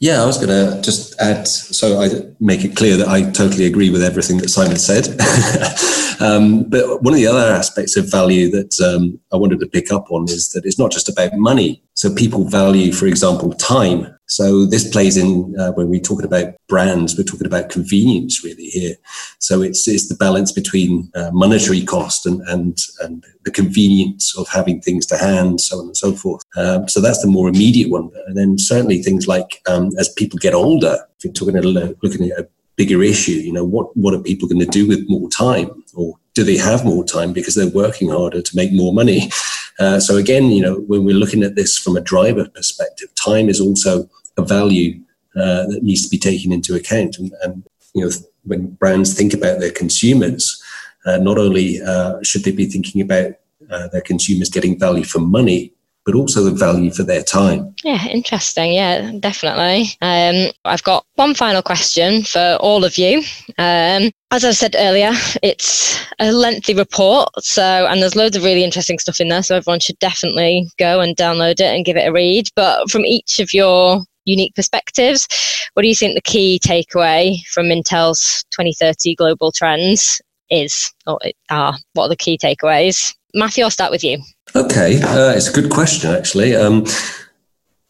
yeah, 0.00 0.22
I 0.22 0.26
was 0.26 0.36
going 0.36 0.48
to 0.48 0.82
just 0.82 1.18
add, 1.20 1.48
so 1.48 2.00
I 2.00 2.08
make 2.40 2.64
it 2.64 2.76
clear 2.76 2.96
that 2.96 3.08
I 3.08 3.30
totally 3.30 3.64
agree 3.64 3.90
with 3.90 4.02
everything 4.02 4.38
that 4.38 4.50
Simon 4.50 4.76
said. 4.76 5.08
um, 6.20 6.64
but 6.68 7.02
one 7.02 7.14
of 7.14 7.18
the 7.18 7.26
other 7.26 7.52
aspects 7.52 7.96
of 7.96 8.10
value 8.10 8.50
that 8.50 8.78
um, 8.80 9.18
I 9.32 9.36
wanted 9.36 9.60
to 9.60 9.66
pick 9.66 9.90
up 9.90 10.10
on 10.10 10.24
is 10.24 10.50
that 10.50 10.66
it's 10.66 10.78
not 10.78 10.92
just 10.92 11.08
about 11.08 11.32
money. 11.34 11.82
So 11.94 12.14
people 12.14 12.48
value, 12.48 12.92
for 12.92 13.06
example, 13.06 13.52
time. 13.54 14.14
So 14.26 14.64
this 14.64 14.88
plays 14.90 15.16
in 15.16 15.54
uh, 15.58 15.72
when 15.72 15.88
we're 15.88 16.00
talking 16.00 16.24
about 16.24 16.54
brands, 16.68 17.16
we're 17.16 17.24
talking 17.24 17.46
about 17.46 17.68
convenience 17.68 18.42
really 18.42 18.66
here. 18.66 18.94
So 19.38 19.62
it's, 19.62 19.86
it's 19.86 20.08
the 20.08 20.14
balance 20.14 20.50
between 20.50 21.10
uh, 21.14 21.30
monetary 21.32 21.84
cost 21.84 22.26
and, 22.26 22.40
and, 22.48 22.78
and 23.00 23.24
the 23.44 23.50
convenience 23.50 24.36
of 24.36 24.48
having 24.48 24.80
things 24.80 25.06
to 25.06 25.18
hand, 25.18 25.60
so 25.60 25.78
on 25.78 25.86
and 25.86 25.96
so 25.96 26.12
forth. 26.12 26.42
Um, 26.56 26.88
so 26.88 27.00
that's 27.00 27.20
the 27.20 27.28
more 27.28 27.48
immediate 27.48 27.90
one. 27.90 28.10
And 28.26 28.36
then 28.36 28.58
certainly 28.58 29.02
things 29.02 29.28
like 29.28 29.60
um, 29.68 29.90
as 29.98 30.08
people 30.08 30.38
get 30.38 30.54
older, 30.54 30.98
if 31.18 31.24
you're 31.24 31.32
talking 31.32 31.56
at, 31.56 31.64
looking 31.64 32.30
at 32.30 32.38
a 32.38 32.48
bigger 32.76 33.02
issue, 33.02 33.32
you 33.32 33.52
know, 33.52 33.64
what, 33.64 33.94
what 33.96 34.14
are 34.14 34.22
people 34.22 34.48
going 34.48 34.60
to 34.60 34.66
do 34.66 34.88
with 34.88 35.08
more 35.08 35.28
time 35.28 35.84
or 35.94 36.14
do 36.34 36.42
they 36.42 36.56
have 36.56 36.84
more 36.84 37.04
time 37.04 37.32
because 37.32 37.54
they're 37.54 37.68
working 37.68 38.08
harder 38.10 38.42
to 38.42 38.56
make 38.56 38.72
more 38.72 38.92
money? 38.92 39.30
Uh, 39.78 39.98
so 39.98 40.16
again, 40.16 40.50
you 40.50 40.62
know, 40.62 40.76
when 40.86 41.04
we're 41.04 41.16
looking 41.16 41.42
at 41.42 41.56
this 41.56 41.76
from 41.76 41.96
a 41.96 42.00
driver 42.00 42.48
perspective, 42.48 43.08
time 43.16 43.48
is 43.48 43.60
also 43.60 44.08
a 44.36 44.42
value 44.42 45.00
uh, 45.36 45.66
that 45.66 45.82
needs 45.82 46.02
to 46.02 46.08
be 46.08 46.18
taken 46.18 46.52
into 46.52 46.74
account. 46.74 47.18
And, 47.18 47.32
and, 47.42 47.64
you 47.94 48.04
know, 48.04 48.10
when 48.44 48.70
brands 48.74 49.14
think 49.14 49.34
about 49.34 49.60
their 49.60 49.72
consumers, 49.72 50.62
uh, 51.06 51.18
not 51.18 51.38
only 51.38 51.82
uh, 51.82 52.22
should 52.22 52.44
they 52.44 52.52
be 52.52 52.66
thinking 52.66 53.00
about 53.00 53.32
uh, 53.70 53.88
their 53.88 54.00
consumers 54.00 54.48
getting 54.48 54.78
value 54.78 55.04
for 55.04 55.18
money, 55.18 55.73
but 56.04 56.14
also 56.14 56.44
the 56.44 56.50
value 56.50 56.90
for 56.90 57.02
their 57.02 57.22
time. 57.22 57.74
Yeah, 57.82 58.06
interesting. 58.08 58.72
Yeah, 58.72 59.12
definitely. 59.18 59.88
Um, 60.02 60.52
I've 60.64 60.82
got 60.82 61.04
one 61.14 61.34
final 61.34 61.62
question 61.62 62.22
for 62.22 62.58
all 62.60 62.84
of 62.84 62.98
you. 62.98 63.18
Um, 63.58 64.10
as 64.30 64.44
I 64.44 64.52
said 64.52 64.76
earlier, 64.78 65.12
it's 65.42 66.04
a 66.18 66.32
lengthy 66.32 66.74
report, 66.74 67.30
so 67.38 67.86
and 67.86 68.02
there's 68.02 68.16
loads 68.16 68.36
of 68.36 68.44
really 68.44 68.64
interesting 68.64 68.98
stuff 68.98 69.20
in 69.20 69.28
there. 69.28 69.42
So 69.42 69.56
everyone 69.56 69.80
should 69.80 69.98
definitely 69.98 70.68
go 70.78 71.00
and 71.00 71.16
download 71.16 71.60
it 71.60 71.74
and 71.74 71.84
give 71.84 71.96
it 71.96 72.08
a 72.08 72.12
read. 72.12 72.48
But 72.54 72.90
from 72.90 73.04
each 73.04 73.40
of 73.40 73.54
your 73.54 74.02
unique 74.24 74.54
perspectives, 74.54 75.28
what 75.74 75.82
do 75.82 75.88
you 75.88 75.94
think 75.94 76.14
the 76.14 76.22
key 76.22 76.60
takeaway 76.64 77.36
from 77.52 77.66
Mintel's 77.66 78.44
2030 78.50 79.14
global 79.14 79.52
trends 79.52 80.20
is, 80.50 80.92
or 81.06 81.18
are? 81.50 81.76
What 81.94 82.06
are 82.06 82.08
the 82.10 82.16
key 82.16 82.38
takeaways? 82.38 83.14
Matthew, 83.34 83.64
I'll 83.64 83.70
start 83.70 83.90
with 83.90 84.04
you. 84.04 84.18
Okay, 84.56 85.02
uh, 85.02 85.32
it's 85.32 85.48
a 85.48 85.52
good 85.52 85.70
question, 85.70 86.14
actually. 86.14 86.54
Um, 86.54 86.86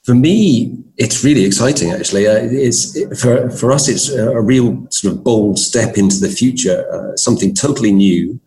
for 0.03 0.14
me, 0.14 0.83
it's 0.96 1.22
really 1.22 1.44
exciting. 1.44 1.92
Actually, 1.92 2.27
uh, 2.27 2.38
it's 2.40 2.96
it, 2.96 3.16
for 3.18 3.50
for 3.50 3.70
us, 3.70 3.87
it's 3.87 4.09
a 4.09 4.40
real 4.40 4.87
sort 4.90 5.14
of 5.14 5.22
bold 5.22 5.59
step 5.59 5.98
into 5.98 6.18
the 6.20 6.29
future, 6.29 6.87
uh, 6.90 7.16
something 7.16 7.55
totally 7.55 7.92
new. 7.92 8.40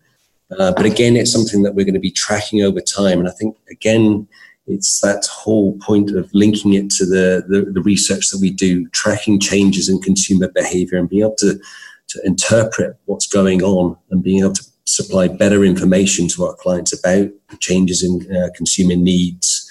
Uh, 0.57 0.71
but 0.75 0.85
again, 0.85 1.15
it's 1.15 1.31
something 1.31 1.61
that 1.61 1.75
we're 1.75 1.85
going 1.85 1.93
to 1.93 1.99
be 1.99 2.11
tracking 2.11 2.63
over 2.63 2.81
time, 2.81 3.19
and 3.19 3.27
I 3.27 3.31
think 3.31 3.55
again, 3.69 4.27
it's 4.65 4.99
that 5.01 5.27
whole 5.27 5.77
point 5.79 6.15
of 6.15 6.27
linking 6.33 6.73
it 6.73 6.89
to 6.91 7.05
the, 7.05 7.43
the, 7.47 7.71
the 7.71 7.81
research 7.81 8.29
that 8.29 8.41
we 8.41 8.49
do, 8.49 8.87
tracking 8.89 9.39
changes 9.39 9.89
in 9.89 10.01
consumer 10.01 10.47
behavior, 10.47 10.97
and 10.97 11.09
being 11.09 11.21
able 11.21 11.35
to 11.35 11.59
to 12.07 12.21
interpret 12.25 12.97
what's 13.05 13.27
going 13.27 13.61
on, 13.61 13.95
and 14.09 14.23
being 14.23 14.39
able 14.39 14.53
to 14.53 14.65
supply 14.87 15.27
better 15.27 15.63
information 15.65 16.27
to 16.29 16.45
our 16.45 16.55
clients 16.55 16.97
about 16.97 17.29
changes 17.59 18.03
in 18.03 18.35
uh, 18.35 18.47
consumer 18.55 18.95
needs 18.95 19.69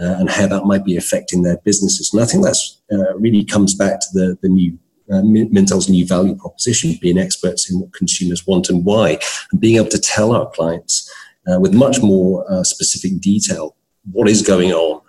uh, 0.00 0.16
and 0.18 0.30
how 0.30 0.46
that 0.46 0.64
might 0.64 0.84
be 0.84 0.96
affecting 0.96 1.42
their 1.42 1.58
businesses. 1.58 2.12
And 2.12 2.22
I 2.22 2.26
think 2.26 2.44
that's 2.44 2.80
uh, 2.92 3.16
really 3.18 3.44
comes 3.44 3.74
back 3.74 4.00
to 4.00 4.06
the, 4.12 4.38
the 4.40 4.48
new 4.48 4.78
uh, 5.10 5.20
Mintel's 5.22 5.88
new 5.88 6.06
value 6.06 6.36
proposition, 6.36 6.94
being 7.02 7.18
experts 7.18 7.70
in 7.70 7.80
what 7.80 7.92
consumers 7.92 8.46
want 8.46 8.70
and 8.70 8.84
why, 8.84 9.18
and 9.50 9.60
being 9.60 9.76
able 9.76 9.88
to 9.88 9.98
tell 9.98 10.32
our 10.32 10.48
clients 10.50 11.12
uh, 11.52 11.58
with 11.58 11.74
much 11.74 12.00
more 12.00 12.50
uh, 12.50 12.62
specific 12.62 13.20
detail 13.20 13.76
what 14.12 14.28
is 14.28 14.42
going 14.42 14.72
on 14.72 15.00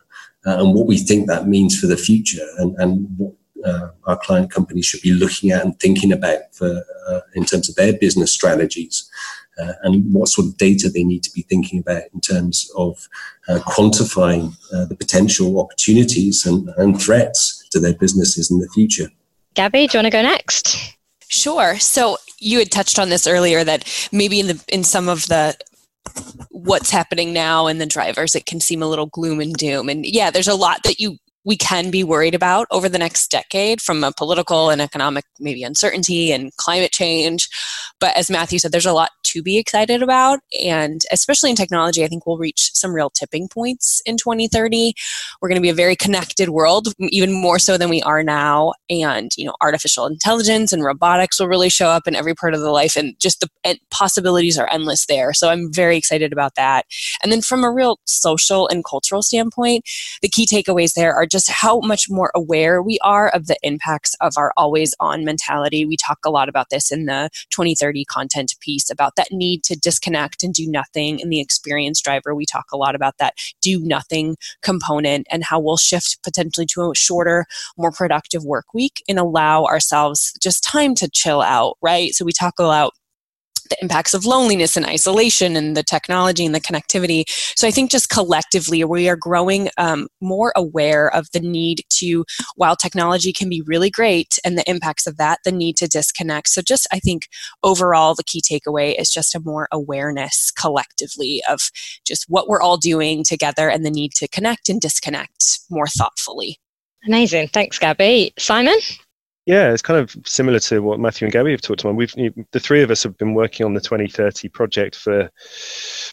and 0.46 0.74
what 0.74 0.88
we 0.88 0.98
think 0.98 1.28
that 1.28 1.48
means 1.48 1.80
for 1.80 1.88
the 1.88 1.96
future 1.96 2.46
and, 2.58 2.76
and 2.80 3.08
what 3.18 3.34
uh, 3.66 3.90
our 4.06 4.18
client 4.18 4.52
companies 4.52 4.86
should 4.86 5.02
be 5.02 5.14
looking 5.14 5.52
at 5.52 5.64
and 5.64 5.80
thinking 5.80 6.12
about 6.12 6.40
for 6.52 6.84
uh, 7.08 7.20
in 7.36 7.46
terms 7.46 7.70
of 7.70 7.76
their 7.76 7.94
business 7.98 8.32
strategies 8.32 9.10
uh, 9.62 9.74
and 9.84 10.14
what 10.14 10.30
sort 10.30 10.48
of 10.48 10.58
data 10.58 10.90
they 10.90 11.04
need 11.04 11.24
to 11.24 11.32
be 11.32 11.44
thinking 11.44 11.80
about 11.80 12.04
in 12.14 12.22
terms 12.22 12.70
of 12.76 13.08
uh, 13.48 13.60
quantifying 13.60 14.56
uh, 14.74 14.86
the 14.86 14.96
potential 14.96 15.60
opportunities 15.60 16.46
and, 16.46 16.70
and 16.78 17.02
threats 17.02 17.68
to 17.72 17.80
their 17.80 17.94
businesses 17.94 18.50
in 18.50 18.60
the 18.60 18.70
future. 18.70 19.10
Gabby, 19.54 19.88
do 19.88 19.98
you 19.98 20.04
want 20.04 20.08
to 20.08 20.18
go 20.18 20.22
next? 20.22 20.96
Sure. 21.28 21.78
So 21.80 22.18
you 22.40 22.60
had 22.60 22.72
touched 22.72 23.00
on 23.00 23.10
this 23.10 23.28
earlier 23.28 23.64
that 23.64 24.10
maybe 24.12 24.40
in 24.40 24.48
the 24.48 24.64
in 24.68 24.84
some 24.84 25.08
of 25.08 25.28
the 25.28 25.56
what's 26.50 26.90
happening 26.90 27.34
now 27.34 27.68
and 27.68 27.80
the 27.80 27.86
drivers 27.86 28.36
it 28.36 28.46
can 28.46 28.60
seem 28.60 28.84
a 28.84 28.88
little 28.88 29.08
gloom 29.08 29.40
and 29.40 29.56
doom 29.56 29.90
and 29.90 30.06
yeah 30.06 30.30
there's 30.30 30.50
a 30.50 30.54
lot 30.54 30.84
that 30.84 31.00
you 31.00 31.18
we 31.46 31.58
can 31.58 31.92
be 31.92 32.04
worried 32.04 32.36
about 32.36 32.68
over 32.72 32.88
the 32.88 32.98
next 32.98 33.30
decade 33.30 33.82
from 33.82 34.04
a 34.04 34.12
political 34.12 34.70
and 34.70 34.82
economic 34.82 35.26
maybe 35.40 35.64
uncertainty 35.64 36.32
and 36.32 36.56
climate 36.58 36.92
change 36.92 37.50
but 38.00 38.16
as 38.16 38.30
matthew 38.30 38.60
said 38.60 38.72
there's 38.72 38.86
a 38.86 38.94
lot 38.94 39.12
to 39.34 39.42
be 39.42 39.58
excited 39.58 40.04
about. 40.04 40.40
And 40.64 41.02
especially 41.12 41.50
in 41.50 41.56
technology, 41.56 42.04
I 42.04 42.08
think 42.08 42.26
we'll 42.26 42.38
reach 42.38 42.72
some 42.74 42.94
real 42.94 43.10
tipping 43.10 43.48
points 43.48 44.02
in 44.06 44.18
2030. 44.18 44.94
We're 45.42 45.50
going 45.50 45.58
to 45.58 45.62
be 45.62 45.70
a 45.70 45.74
very 45.74 45.96
connected 45.96 46.50
world, 46.50 46.90
even 47.00 47.34
more 47.34 47.60
so 47.60 47.78
than 47.78 47.90
we 47.90 48.02
are 48.04 48.24
now. 48.24 48.74
And, 48.90 49.32
you 49.36 49.46
know, 49.46 49.56
artificial 49.60 50.06
intelligence 50.06 50.72
and 50.72 50.84
robotics 50.84 51.40
will 51.40 51.48
really 51.48 51.70
show 51.70 51.90
up 51.90 52.08
in 52.08 52.16
every 52.16 52.36
part 52.36 52.54
of 52.54 52.62
the 52.62 52.72
life. 52.72 52.96
And 52.96 53.18
just 53.20 53.40
the 53.40 53.50
possibilities 53.90 54.60
are 54.60 54.70
endless 54.72 55.08
there. 55.08 55.34
So 55.34 55.50
I'm 55.50 55.74
very 55.74 55.98
excited 55.98 56.32
about 56.32 56.54
that. 56.56 56.86
And 57.24 57.32
then 57.32 57.42
from 57.42 57.64
a 57.64 57.72
real 57.72 58.00
social 58.06 58.68
and 58.68 58.86
cultural 58.86 59.24
standpoint, 59.24 59.84
the 60.22 60.30
key 60.30 60.46
takeaways 60.46 60.94
there 60.94 61.14
are 61.16 61.26
just 61.34 61.50
how 61.50 61.80
much 61.80 62.12
more 62.12 62.32
aware 62.36 62.82
we 62.82 63.00
are 63.02 63.30
of 63.30 63.48
the 63.48 63.58
impacts 63.64 64.14
of 64.22 64.34
our 64.38 64.54
always 64.56 64.94
on 65.00 65.26
mentality. 65.26 65.84
We 65.84 65.98
talk 65.98 66.20
a 66.24 66.30
lot 66.30 66.48
about 66.48 66.70
this 66.70 66.92
in 66.92 67.08
the 67.08 67.32
2030 67.50 68.06
content 68.06 68.54
piece 68.60 68.92
about 68.92 69.16
that 69.16 69.32
need 69.32 69.64
to 69.64 69.76
disconnect 69.76 70.44
and 70.44 70.54
do 70.54 70.70
nothing. 70.70 71.20
In 71.20 71.30
the 71.30 71.40
experience 71.40 72.00
driver, 72.02 72.36
we 72.36 72.46
talk 72.46 72.68
a 72.72 72.78
lot 72.78 72.94
about 72.94 73.18
that 73.18 73.34
do 73.62 73.80
nothing 73.80 74.38
component 74.62 75.26
and 75.32 75.44
how 75.44 75.60
we'll 75.60 75.76
shift 75.76 76.20
potentially 76.24 76.68
to 76.68 76.92
a 76.92 76.96
shorter, 76.96 77.48
more 77.80 77.92
productive 77.92 78.46
work 78.46 78.66
week 78.76 79.04
and 79.10 79.18
allow 79.18 79.66
ourselves 79.66 80.34
just 80.40 80.64
time 80.64 80.94
to 80.94 81.10
chill 81.10 81.42
out, 81.42 81.78
right? 81.82 82.14
So 82.14 82.26
we 82.26 82.32
talk 82.32 82.60
about 82.60 82.94
the 83.74 83.84
impacts 83.84 84.14
of 84.14 84.26
loneliness 84.26 84.78
and 84.78 84.86
isolation 84.86 85.56
and 85.56 85.76
the 85.76 85.84
technology 85.84 86.46
and 86.46 86.54
the 86.54 86.62
connectivity. 86.62 87.24
So 87.56 87.68
I 87.68 87.72
think 87.72 87.90
just 87.90 88.10
collectively 88.10 88.84
we 88.84 89.10
are 89.10 89.16
growing 89.16 89.70
um, 89.78 90.08
more 90.22 90.54
aware 90.56 91.14
of 91.14 91.28
the 91.34 91.40
need 91.40 91.84
to, 91.96 92.26
while 92.56 92.76
technology 92.76 93.34
can 93.34 93.50
be 93.50 93.64
really 93.66 93.90
great 93.90 94.38
and 94.46 94.58
the 94.58 94.70
impacts 94.70 95.08
of 95.08 95.18
that, 95.18 95.40
the 95.44 95.52
need 95.52 95.78
to 95.78 95.88
disconnect. 95.88 96.50
So 96.50 96.62
just 96.62 96.88
I 96.92 97.00
think 97.00 97.28
overall 97.64 98.14
the 98.14 98.24
key 98.24 98.42
takeaway 98.42 99.00
is 99.00 99.10
just 99.10 99.36
a 99.36 99.40
more 99.40 99.68
awareness 99.72 100.52
collectively 100.52 101.42
of 101.50 101.72
just 102.06 102.26
what 102.28 102.48
we're 102.48 102.62
all 102.62 102.78
doing 102.78 103.24
together 103.24 103.70
and 103.70 103.86
the 103.86 103.92
need 103.92 104.12
to 104.14 104.28
connect 104.28 104.70
and 104.70 104.80
disconnect 104.80 105.60
more 105.70 105.88
thoughtfully. 105.88 106.60
Amazing. 107.06 107.50
Thanks, 107.50 107.80
Gabby. 107.80 108.34
Simon? 108.38 108.78
Yeah, 109.46 109.74
it's 109.74 109.82
kind 109.82 110.00
of 110.00 110.16
similar 110.26 110.60
to 110.60 110.80
what 110.80 111.02
Matthew 111.02 111.26
and 111.26 111.34
Gabby 111.34 111.52
have 111.52 111.62
talked 111.62 111.82
about. 111.82 111.96
We've 111.96 112.14
the 112.14 112.60
three 112.60 112.82
of 112.82 112.90
us 112.90 113.04
have 113.04 113.18
been 113.18 113.34
working 113.34 113.66
on 113.66 113.74
the 113.74 113.82
2030 113.82 114.48
project 114.50 114.96
for 114.96 115.30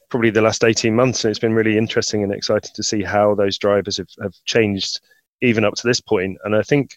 probably 0.09 0.31
the 0.31 0.43
last 0.43 0.64
18 0.64 0.95
months, 0.95 1.25
and 1.25 1.31
it's 1.31 1.38
been 1.38 1.55
really 1.55 1.79
interesting 1.79 2.25
and 2.25 2.33
exciting 2.33 2.73
to 2.75 2.83
see 2.83 3.05
how 3.05 3.37
those 3.37 3.57
drivers 3.57 3.99
have, 3.99 4.09
have 4.21 4.35
changed 4.47 5.01
even 5.43 5.64
up 5.64 5.75
to 5.75 5.87
this 5.87 6.01
point. 6.01 6.38
And 6.45 6.57
I 6.57 6.62
think 6.62 6.97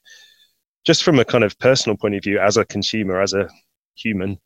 just 0.85 1.03
from 1.03 1.19
a 1.19 1.25
kind 1.25 1.43
of 1.43 1.57
personal 1.59 1.97
point 1.97 2.15
of 2.15 2.23
view, 2.23 2.39
as 2.39 2.57
a 2.57 2.65
consumer, 2.65 3.21
as 3.21 3.33
a 3.33 3.47
human, 3.95 4.39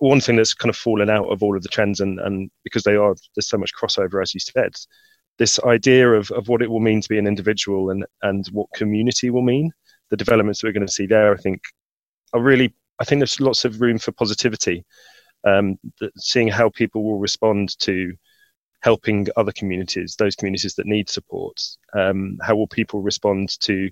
one 0.00 0.22
thing 0.22 0.36
that's 0.36 0.54
kind 0.54 0.70
of 0.70 0.76
fallen 0.76 1.10
out 1.10 1.26
of 1.26 1.42
all 1.42 1.54
of 1.54 1.62
the 1.62 1.68
trends, 1.68 2.00
and, 2.00 2.18
and 2.18 2.50
because 2.64 2.82
they 2.82 2.96
are 2.96 3.14
there's 3.36 3.48
so 3.48 3.58
much 3.58 3.72
crossover, 3.74 4.22
as 4.22 4.32
you 4.32 4.40
said, 4.40 4.74
this 5.36 5.60
idea 5.64 6.10
of, 6.10 6.30
of 6.30 6.48
what 6.48 6.62
it 6.62 6.70
will 6.70 6.80
mean 6.80 7.02
to 7.02 7.08
be 7.10 7.18
an 7.18 7.26
individual 7.26 7.90
and, 7.90 8.06
and 8.22 8.46
what 8.52 8.72
community 8.74 9.28
will 9.28 9.42
mean, 9.42 9.70
the 10.10 10.16
developments 10.16 10.60
that 10.60 10.68
we're 10.68 10.72
going 10.72 10.86
to 10.86 10.92
see 10.92 11.06
there, 11.06 11.32
I 11.32 11.36
think, 11.36 11.62
are 12.32 12.40
really, 12.40 12.74
I 13.00 13.04
think 13.04 13.20
there's 13.20 13.40
lots 13.40 13.64
of 13.64 13.80
room 13.80 13.98
for 13.98 14.12
positivity. 14.12 14.84
Um, 15.46 15.78
seeing 16.16 16.48
how 16.48 16.70
people 16.70 17.04
will 17.04 17.18
respond 17.18 17.78
to 17.80 18.14
helping 18.80 19.26
other 19.36 19.52
communities, 19.52 20.16
those 20.18 20.36
communities 20.36 20.74
that 20.74 20.86
need 20.86 21.08
support. 21.08 21.60
Um, 21.94 22.38
how 22.42 22.56
will 22.56 22.66
people 22.66 23.00
respond 23.02 23.58
to 23.60 23.90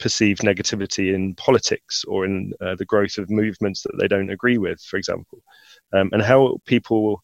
perceived 0.00 0.42
negativity 0.42 1.14
in 1.14 1.34
politics 1.36 2.04
or 2.04 2.24
in 2.24 2.52
uh, 2.60 2.74
the 2.74 2.84
growth 2.84 3.16
of 3.18 3.30
movements 3.30 3.82
that 3.82 3.96
they 3.98 4.08
don't 4.08 4.30
agree 4.30 4.58
with, 4.58 4.80
for 4.80 4.96
example? 4.96 5.42
Um, 5.92 6.10
and 6.12 6.22
how 6.22 6.58
people 6.66 7.22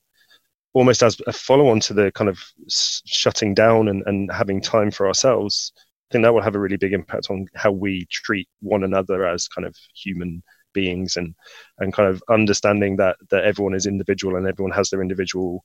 almost 0.72 1.02
as 1.02 1.20
a 1.26 1.32
follow 1.32 1.68
on 1.68 1.80
to 1.80 1.94
the 1.94 2.12
kind 2.12 2.30
of 2.30 2.38
shutting 2.68 3.54
down 3.54 3.88
and, 3.88 4.02
and 4.06 4.30
having 4.32 4.60
time 4.60 4.90
for 4.90 5.08
ourselves, 5.08 5.72
I 6.10 6.12
think 6.12 6.24
that 6.24 6.34
will 6.34 6.42
have 6.42 6.56
a 6.56 6.60
really 6.60 6.76
big 6.76 6.92
impact 6.92 7.30
on 7.30 7.46
how 7.54 7.70
we 7.70 8.06
treat 8.10 8.48
one 8.60 8.82
another 8.82 9.24
as 9.26 9.46
kind 9.46 9.64
of 9.66 9.76
human 9.94 10.42
beings 10.72 11.16
and 11.16 11.34
and 11.78 11.92
kind 11.92 12.08
of 12.08 12.22
understanding 12.28 12.96
that 12.96 13.16
that 13.30 13.44
everyone 13.44 13.74
is 13.74 13.86
individual 13.86 14.36
and 14.36 14.46
everyone 14.46 14.72
has 14.72 14.90
their 14.90 15.02
individual 15.02 15.64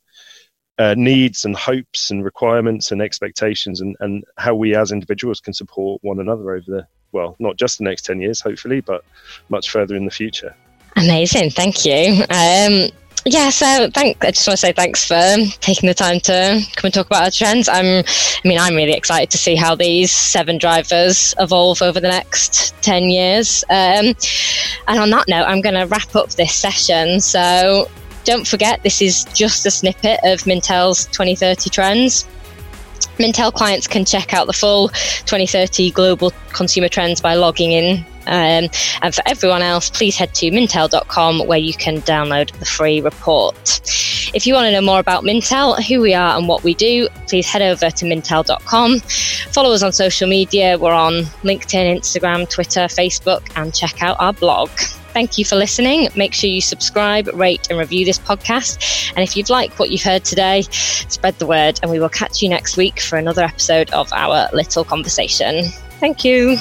uh, 0.77 0.93
needs 0.97 1.45
and 1.45 1.55
hopes 1.55 2.11
and 2.11 2.25
requirements 2.25 2.91
and 2.91 3.01
expectations 3.01 3.81
and, 3.81 3.95
and 4.01 4.23
how 4.37 4.53
we 4.53 4.75
as 4.75 4.91
individuals 4.91 5.39
can 5.39 5.53
support 5.53 5.99
one 6.03 6.19
another 6.19 6.51
over 6.51 6.65
the 6.67 6.87
well 7.11 7.35
not 7.39 7.55
just 7.57 7.77
the 7.77 7.83
next 7.83 8.03
10 8.03 8.19
years 8.19 8.41
hopefully 8.41 8.81
but 8.81 9.03
much 9.49 9.69
further 9.69 9.95
in 9.95 10.05
the 10.05 10.11
future. 10.11 10.55
Amazing. 10.97 11.49
Thank 11.49 11.85
you. 11.85 12.23
Um, 12.29 12.89
yeah, 13.25 13.49
so 13.49 13.89
thank. 13.91 14.23
I 14.23 14.31
just 14.31 14.47
want 14.47 14.59
to 14.59 14.65
say 14.65 14.71
thanks 14.71 15.05
for 15.07 15.35
taking 15.59 15.87
the 15.87 15.95
time 15.95 16.19
to 16.21 16.61
come 16.75 16.87
and 16.87 16.93
talk 16.93 17.07
about 17.07 17.23
our 17.23 17.31
trends. 17.31 17.67
I'm, 17.67 18.03
I 18.05 18.47
mean, 18.47 18.59
I'm 18.59 18.75
really 18.75 18.93
excited 18.93 19.31
to 19.31 19.37
see 19.37 19.55
how 19.55 19.73
these 19.73 20.11
seven 20.11 20.59
drivers 20.59 21.33
evolve 21.39 21.81
over 21.81 21.99
the 21.99 22.07
next 22.07 22.75
ten 22.83 23.09
years. 23.09 23.63
Um, 23.69 24.13
and 24.87 24.99
on 24.99 25.09
that 25.09 25.27
note, 25.27 25.45
I'm 25.45 25.61
going 25.61 25.75
to 25.75 25.85
wrap 25.85 26.15
up 26.15 26.29
this 26.31 26.53
session. 26.53 27.19
So 27.19 27.89
don't 28.25 28.47
forget, 28.47 28.83
this 28.83 29.01
is 29.01 29.23
just 29.33 29.65
a 29.65 29.71
snippet 29.71 30.19
of 30.23 30.41
Mintel's 30.41 31.05
2030 31.07 31.69
trends. 31.69 32.27
Mintel 33.17 33.53
clients 33.53 33.87
can 33.87 34.05
check 34.05 34.33
out 34.33 34.45
the 34.45 34.53
full 34.53 34.89
2030 34.89 35.91
global 35.91 36.31
consumer 36.53 36.89
trends 36.89 37.21
by 37.21 37.35
logging 37.35 37.71
in 37.71 38.05
um, 38.27 38.69
and 39.01 39.13
for 39.13 39.21
everyone 39.25 39.61
else, 39.61 39.89
please 39.89 40.15
head 40.17 40.33
to 40.35 40.51
mintel.com 40.51 41.47
where 41.47 41.59
you 41.59 41.73
can 41.73 42.01
download 42.01 42.51
the 42.59 42.65
free 42.65 43.01
report. 43.01 43.81
If 44.33 44.45
you 44.45 44.53
want 44.53 44.65
to 44.65 44.71
know 44.71 44.81
more 44.81 44.99
about 44.99 45.23
Mintel, 45.23 45.81
who 45.83 46.01
we 46.01 46.13
are, 46.13 46.37
and 46.37 46.47
what 46.47 46.63
we 46.63 46.73
do, 46.73 47.07
please 47.27 47.47
head 47.47 47.61
over 47.61 47.89
to 47.89 48.05
mintel.com. 48.05 48.99
Follow 49.51 49.73
us 49.73 49.83
on 49.83 49.91
social 49.91 50.27
media. 50.27 50.77
We're 50.77 50.91
on 50.91 51.23
LinkedIn, 51.43 51.97
Instagram, 51.97 52.49
Twitter, 52.49 52.81
Facebook, 52.81 53.49
and 53.55 53.73
check 53.73 54.01
out 54.01 54.17
our 54.19 54.33
blog. 54.33 54.69
Thank 55.15 55.37
you 55.37 55.45
for 55.45 55.55
listening. 55.55 56.09
Make 56.17 56.33
sure 56.33 56.49
you 56.49 56.59
subscribe, 56.59 57.27
rate, 57.33 57.67
and 57.69 57.79
review 57.79 58.03
this 58.03 58.19
podcast. 58.19 59.13
And 59.15 59.19
if 59.19 59.37
you've 59.37 59.49
liked 59.49 59.79
what 59.79 59.89
you've 59.89 60.03
heard 60.03 60.25
today, 60.25 60.63
spread 60.63 61.39
the 61.39 61.45
word, 61.45 61.79
and 61.81 61.89
we 61.89 61.99
will 61.99 62.09
catch 62.09 62.41
you 62.41 62.49
next 62.49 62.75
week 62.75 62.99
for 62.99 63.17
another 63.17 63.43
episode 63.43 63.89
of 63.91 64.11
our 64.11 64.49
little 64.51 64.83
conversation. 64.83 65.69
Thank 66.01 66.25
you. 66.25 66.57